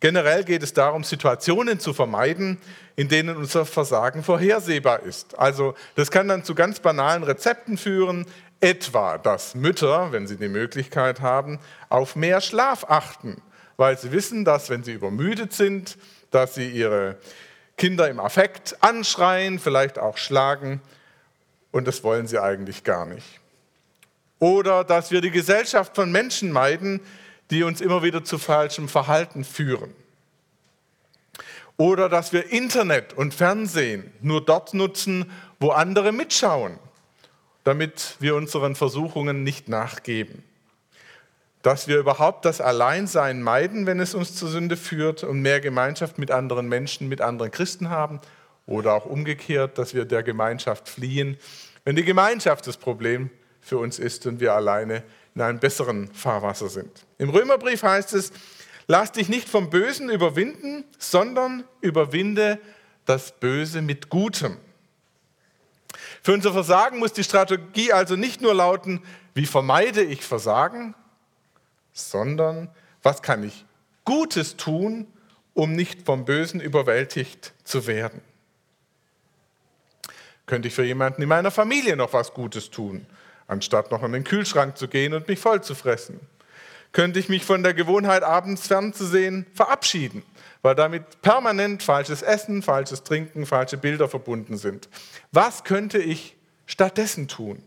Generell 0.00 0.44
geht 0.44 0.62
es 0.62 0.72
darum, 0.72 1.04
Situationen 1.04 1.80
zu 1.80 1.92
vermeiden, 1.92 2.58
in 2.96 3.08
denen 3.08 3.36
unser 3.36 3.66
Versagen 3.66 4.24
vorhersehbar 4.24 5.02
ist. 5.02 5.38
Also 5.38 5.74
das 5.94 6.10
kann 6.10 6.28
dann 6.28 6.44
zu 6.44 6.54
ganz 6.54 6.80
banalen 6.80 7.22
Rezepten 7.22 7.76
führen, 7.76 8.26
etwa, 8.60 9.18
dass 9.18 9.54
Mütter, 9.54 10.12
wenn 10.12 10.26
sie 10.26 10.36
die 10.36 10.48
Möglichkeit 10.48 11.20
haben, 11.20 11.58
auf 11.90 12.16
mehr 12.16 12.40
Schlaf 12.40 12.84
achten, 12.88 13.42
weil 13.76 13.98
sie 13.98 14.12
wissen, 14.12 14.46
dass 14.46 14.70
wenn 14.70 14.82
sie 14.82 14.94
übermüdet 14.94 15.52
sind, 15.52 15.98
dass 16.30 16.54
sie 16.54 16.70
ihre 16.70 17.18
Kinder 17.76 18.08
im 18.08 18.18
Affekt 18.18 18.82
anschreien, 18.82 19.58
vielleicht 19.58 19.98
auch 19.98 20.16
schlagen 20.16 20.80
und 21.70 21.86
das 21.86 22.02
wollen 22.02 22.26
sie 22.26 22.38
eigentlich 22.38 22.84
gar 22.84 23.04
nicht. 23.04 23.40
Oder 24.38 24.84
dass 24.84 25.10
wir 25.10 25.20
die 25.20 25.30
Gesellschaft 25.30 25.94
von 25.94 26.10
Menschen 26.10 26.50
meiden, 26.50 27.00
die 27.50 27.62
uns 27.62 27.82
immer 27.82 28.02
wieder 28.02 28.24
zu 28.24 28.38
falschem 28.38 28.88
Verhalten 28.88 29.44
führen. 29.44 29.94
Oder 31.76 32.08
dass 32.08 32.32
wir 32.32 32.50
Internet 32.50 33.12
und 33.12 33.34
Fernsehen 33.34 34.10
nur 34.22 34.44
dort 34.44 34.72
nutzen, 34.72 35.30
wo 35.60 35.70
andere 35.70 36.12
mitschauen, 36.12 36.78
damit 37.64 38.16
wir 38.18 38.34
unseren 38.34 38.74
Versuchungen 38.74 39.42
nicht 39.42 39.68
nachgeben. 39.68 40.42
Dass 41.62 41.88
wir 41.88 41.98
überhaupt 41.98 42.44
das 42.44 42.60
Alleinsein 42.60 43.42
meiden, 43.42 43.86
wenn 43.86 44.00
es 44.00 44.14
uns 44.14 44.36
zur 44.36 44.48
Sünde 44.48 44.76
führt 44.76 45.24
und 45.24 45.42
mehr 45.42 45.60
Gemeinschaft 45.60 46.18
mit 46.18 46.30
anderen 46.30 46.68
Menschen, 46.68 47.08
mit 47.08 47.20
anderen 47.20 47.50
Christen 47.50 47.90
haben. 47.90 48.20
Oder 48.66 48.94
auch 48.94 49.04
umgekehrt, 49.04 49.78
dass 49.78 49.94
wir 49.94 50.04
der 50.04 50.22
Gemeinschaft 50.22 50.88
fliehen, 50.88 51.36
wenn 51.84 51.94
die 51.94 52.04
Gemeinschaft 52.04 52.66
das 52.66 52.76
Problem 52.76 53.30
für 53.60 53.78
uns 53.78 53.98
ist 53.98 54.26
und 54.26 54.40
wir 54.40 54.54
alleine 54.54 55.02
in 55.34 55.42
einem 55.42 55.58
besseren 55.58 56.08
Fahrwasser 56.08 56.68
sind. 56.68 57.04
Im 57.18 57.28
Römerbrief 57.28 57.82
heißt 57.82 58.14
es, 58.14 58.32
lass 58.86 59.12
dich 59.12 59.28
nicht 59.28 59.48
vom 59.48 59.70
Bösen 59.70 60.10
überwinden, 60.10 60.84
sondern 60.98 61.64
überwinde 61.80 62.58
das 63.04 63.32
Böse 63.32 63.82
mit 63.82 64.08
Gutem. 64.08 64.58
Für 66.22 66.32
unser 66.32 66.52
Versagen 66.52 66.98
muss 66.98 67.12
die 67.12 67.24
Strategie 67.24 67.92
also 67.92 68.16
nicht 68.16 68.40
nur 68.40 68.54
lauten, 68.54 69.02
wie 69.34 69.46
vermeide 69.46 70.02
ich 70.02 70.22
Versagen, 70.22 70.94
sondern 71.92 72.68
was 73.02 73.22
kann 73.22 73.44
ich 73.44 73.64
Gutes 74.04 74.56
tun, 74.56 75.06
um 75.54 75.72
nicht 75.72 76.02
vom 76.02 76.24
Bösen 76.24 76.60
überwältigt 76.60 77.54
zu 77.64 77.86
werden. 77.86 78.20
Könnte 80.46 80.68
ich 80.68 80.74
für 80.74 80.84
jemanden 80.84 81.22
in 81.22 81.28
meiner 81.28 81.50
Familie 81.50 81.96
noch 81.96 82.12
was 82.12 82.34
Gutes 82.34 82.70
tun? 82.70 83.06
anstatt 83.46 83.90
noch 83.90 84.02
an 84.02 84.12
den 84.12 84.24
Kühlschrank 84.24 84.76
zu 84.76 84.88
gehen 84.88 85.14
und 85.14 85.28
mich 85.28 85.38
voll 85.38 85.62
zu 85.62 85.74
fressen. 85.74 86.20
Könnte 86.96 87.18
ich 87.18 87.28
mich 87.28 87.44
von 87.44 87.62
der 87.62 87.74
Gewohnheit, 87.74 88.22
abends 88.22 88.68
fernzusehen, 88.68 89.44
verabschieden, 89.52 90.22
weil 90.62 90.74
damit 90.74 91.20
permanent 91.20 91.82
falsches 91.82 92.22
Essen, 92.22 92.62
falsches 92.62 93.02
Trinken, 93.02 93.44
falsche 93.44 93.76
Bilder 93.76 94.08
verbunden 94.08 94.56
sind. 94.56 94.88
Was 95.30 95.64
könnte 95.64 95.98
ich 95.98 96.36
stattdessen 96.64 97.28
tun? 97.28 97.62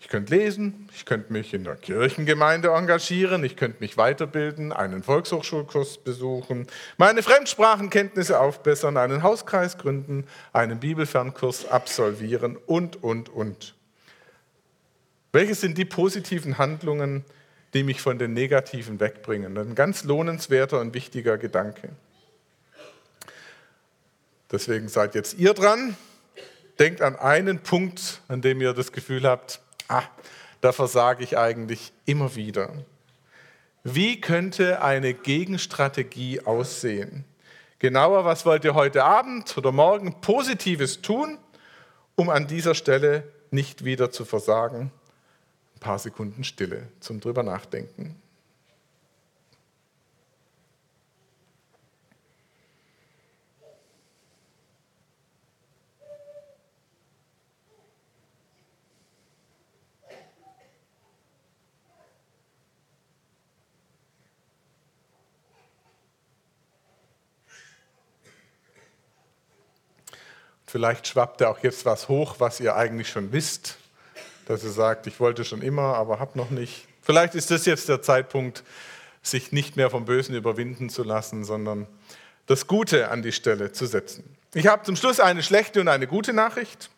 Ich 0.00 0.08
könnte 0.08 0.34
lesen, 0.34 0.88
ich 0.92 1.04
könnte 1.04 1.32
mich 1.32 1.54
in 1.54 1.62
der 1.62 1.76
Kirchengemeinde 1.76 2.70
engagieren, 2.70 3.44
ich 3.44 3.54
könnte 3.54 3.76
mich 3.78 3.96
weiterbilden, 3.96 4.72
einen 4.72 5.04
Volkshochschulkurs 5.04 5.98
besuchen, 5.98 6.66
meine 6.96 7.22
Fremdsprachenkenntnisse 7.22 8.40
aufbessern, 8.40 8.96
einen 8.96 9.22
Hauskreis 9.22 9.78
gründen, 9.78 10.26
einen 10.52 10.80
Bibelfernkurs 10.80 11.68
absolvieren 11.68 12.56
und, 12.56 13.04
und, 13.04 13.28
und. 13.28 13.76
Welche 15.32 15.54
sind 15.54 15.78
die 15.78 15.86
positiven 15.86 16.58
Handlungen, 16.58 17.24
die 17.72 17.84
mich 17.84 18.02
von 18.02 18.18
den 18.18 18.34
negativen 18.34 19.00
wegbringen? 19.00 19.56
Ein 19.56 19.74
ganz 19.74 20.04
lohnenswerter 20.04 20.78
und 20.78 20.92
wichtiger 20.92 21.38
Gedanke. 21.38 21.88
Deswegen 24.50 24.88
seid 24.88 25.14
jetzt 25.14 25.38
ihr 25.38 25.54
dran. 25.54 25.96
Denkt 26.78 27.00
an 27.00 27.16
einen 27.16 27.60
Punkt, 27.60 28.20
an 28.28 28.42
dem 28.42 28.60
ihr 28.60 28.74
das 28.74 28.92
Gefühl 28.92 29.22
habt, 29.22 29.60
ah, 29.88 30.02
da 30.60 30.72
versage 30.72 31.24
ich 31.24 31.38
eigentlich 31.38 31.92
immer 32.04 32.34
wieder. 32.34 32.70
Wie 33.84 34.20
könnte 34.20 34.82
eine 34.82 35.14
Gegenstrategie 35.14 36.40
aussehen? 36.40 37.24
Genauer, 37.78 38.24
was 38.24 38.44
wollt 38.44 38.64
ihr 38.64 38.74
heute 38.74 39.02
Abend 39.02 39.56
oder 39.56 39.72
morgen 39.72 40.20
Positives 40.20 41.00
tun, 41.00 41.38
um 42.16 42.28
an 42.28 42.46
dieser 42.46 42.74
Stelle 42.74 43.24
nicht 43.50 43.84
wieder 43.84 44.10
zu 44.10 44.24
versagen? 44.24 44.92
Paar 45.82 45.98
Sekunden 45.98 46.44
Stille 46.44 46.86
zum 47.00 47.18
drüber 47.18 47.42
nachdenken. 47.42 48.14
Vielleicht 70.64 71.08
schwappt 71.08 71.40
ja 71.40 71.48
auch 71.48 71.58
jetzt 71.58 71.84
was 71.84 72.08
hoch, 72.08 72.36
was 72.38 72.60
ihr 72.60 72.76
eigentlich 72.76 73.10
schon 73.10 73.32
wisst, 73.32 73.76
dass 74.46 74.64
ihr 74.64 74.70
sagt, 74.70 75.06
ich 75.06 75.20
wollte 75.20 75.44
schon 75.44 75.62
immer, 75.62 75.96
aber 75.96 76.18
habe 76.18 76.38
noch 76.38 76.50
nicht. 76.50 76.86
Vielleicht 77.00 77.34
ist 77.34 77.50
das 77.50 77.66
jetzt 77.66 77.88
der 77.88 78.02
Zeitpunkt, 78.02 78.62
sich 79.22 79.52
nicht 79.52 79.76
mehr 79.76 79.90
vom 79.90 80.04
Bösen 80.04 80.34
überwinden 80.34 80.88
zu 80.88 81.04
lassen, 81.04 81.44
sondern 81.44 81.86
das 82.46 82.66
Gute 82.66 83.08
an 83.10 83.22
die 83.22 83.32
Stelle 83.32 83.72
zu 83.72 83.86
setzen. 83.86 84.24
Ich 84.54 84.66
habe 84.66 84.82
zum 84.82 84.96
Schluss 84.96 85.20
eine 85.20 85.42
schlechte 85.42 85.80
und 85.80 85.88
eine 85.88 86.06
gute 86.06 86.32
Nachricht. 86.32 86.90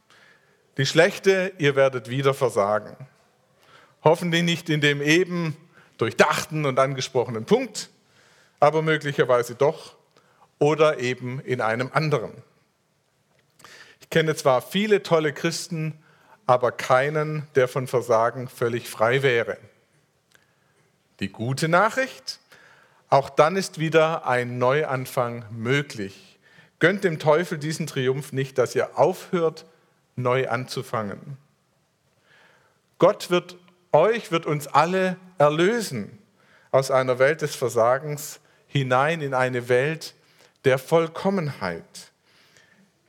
Die 0.77 0.87
schlechte, 0.87 1.53
ihr 1.59 1.77
werdet 1.77 2.09
wieder 2.09 2.35
versagen. 2.35 2.97
Hoffentlich 4.03 4.43
nicht 4.43 4.71
in 4.71 4.81
dem 4.81 5.01
eben 5.01 5.57
durchdachten 5.99 6.67
und 6.67 6.79
angesprochenen 6.79 7.45
Punkt, 7.45 7.91
aber 8.59 8.83
möglicherweise 8.83 9.55
doch 9.55 9.95
oder 10.59 10.99
eben 10.99 11.41
in 11.41 11.61
einem 11.61 11.91
anderen. 11.93 12.33
Ich 14.01 14.11
kenne 14.11 14.35
zwar 14.35 14.63
viele 14.63 15.03
tolle 15.03 15.33
Christen, 15.33 15.99
aber 16.47 16.73
keinen, 16.73 17.47
der 17.55 17.69
von 17.69 17.87
Versagen 17.87 18.49
völlig 18.49 18.89
frei 18.89 19.23
wäre. 19.23 19.57
Die 21.21 21.31
gute 21.31 21.69
Nachricht, 21.69 22.41
auch 23.09 23.31
dann 23.31 23.57
ist 23.57 23.79
wieder 23.79 24.27
ein 24.27 24.59
Neuanfang 24.59 25.45
möglich. 25.51 26.39
Gönnt 26.81 27.05
dem 27.05 27.19
Teufel 27.19 27.59
diesen 27.59 27.87
Triumph 27.87 28.33
nicht, 28.33 28.59
dass 28.59 28.75
ihr 28.75 28.99
aufhört, 28.99 29.65
neu 30.17 30.49
anzufangen. 30.49 31.37
Gott 32.99 33.31
wird 33.31 33.57
euch, 33.93 34.31
wird 34.31 34.47
uns 34.47 34.67
alle 34.67 35.17
erlösen 35.39 36.19
aus 36.71 36.91
einer 36.91 37.19
Welt 37.19 37.43
des 37.43 37.55
Versagens 37.55 38.41
hinein 38.67 39.21
in 39.21 39.35
eine 39.35 39.69
Welt 39.69 40.15
der 40.65 40.79
Vollkommenheit. 40.79 42.13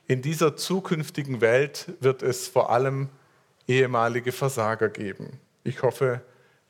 In 0.08 0.22
dieser 0.22 0.56
zukünftigen 0.56 1.42
Welt 1.42 1.94
wird 2.00 2.22
es 2.22 2.48
vor 2.48 2.70
allem 2.70 3.10
ehemalige 3.68 4.32
Versager 4.32 4.90
geben. 4.90 5.40
Ich 5.64 5.82
hoffe, 5.82 6.22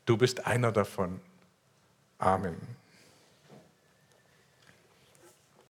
du 0.06 0.16
bist 0.16 0.46
einer 0.46 0.72
davon. 0.72 1.20
Amen. 2.18 2.56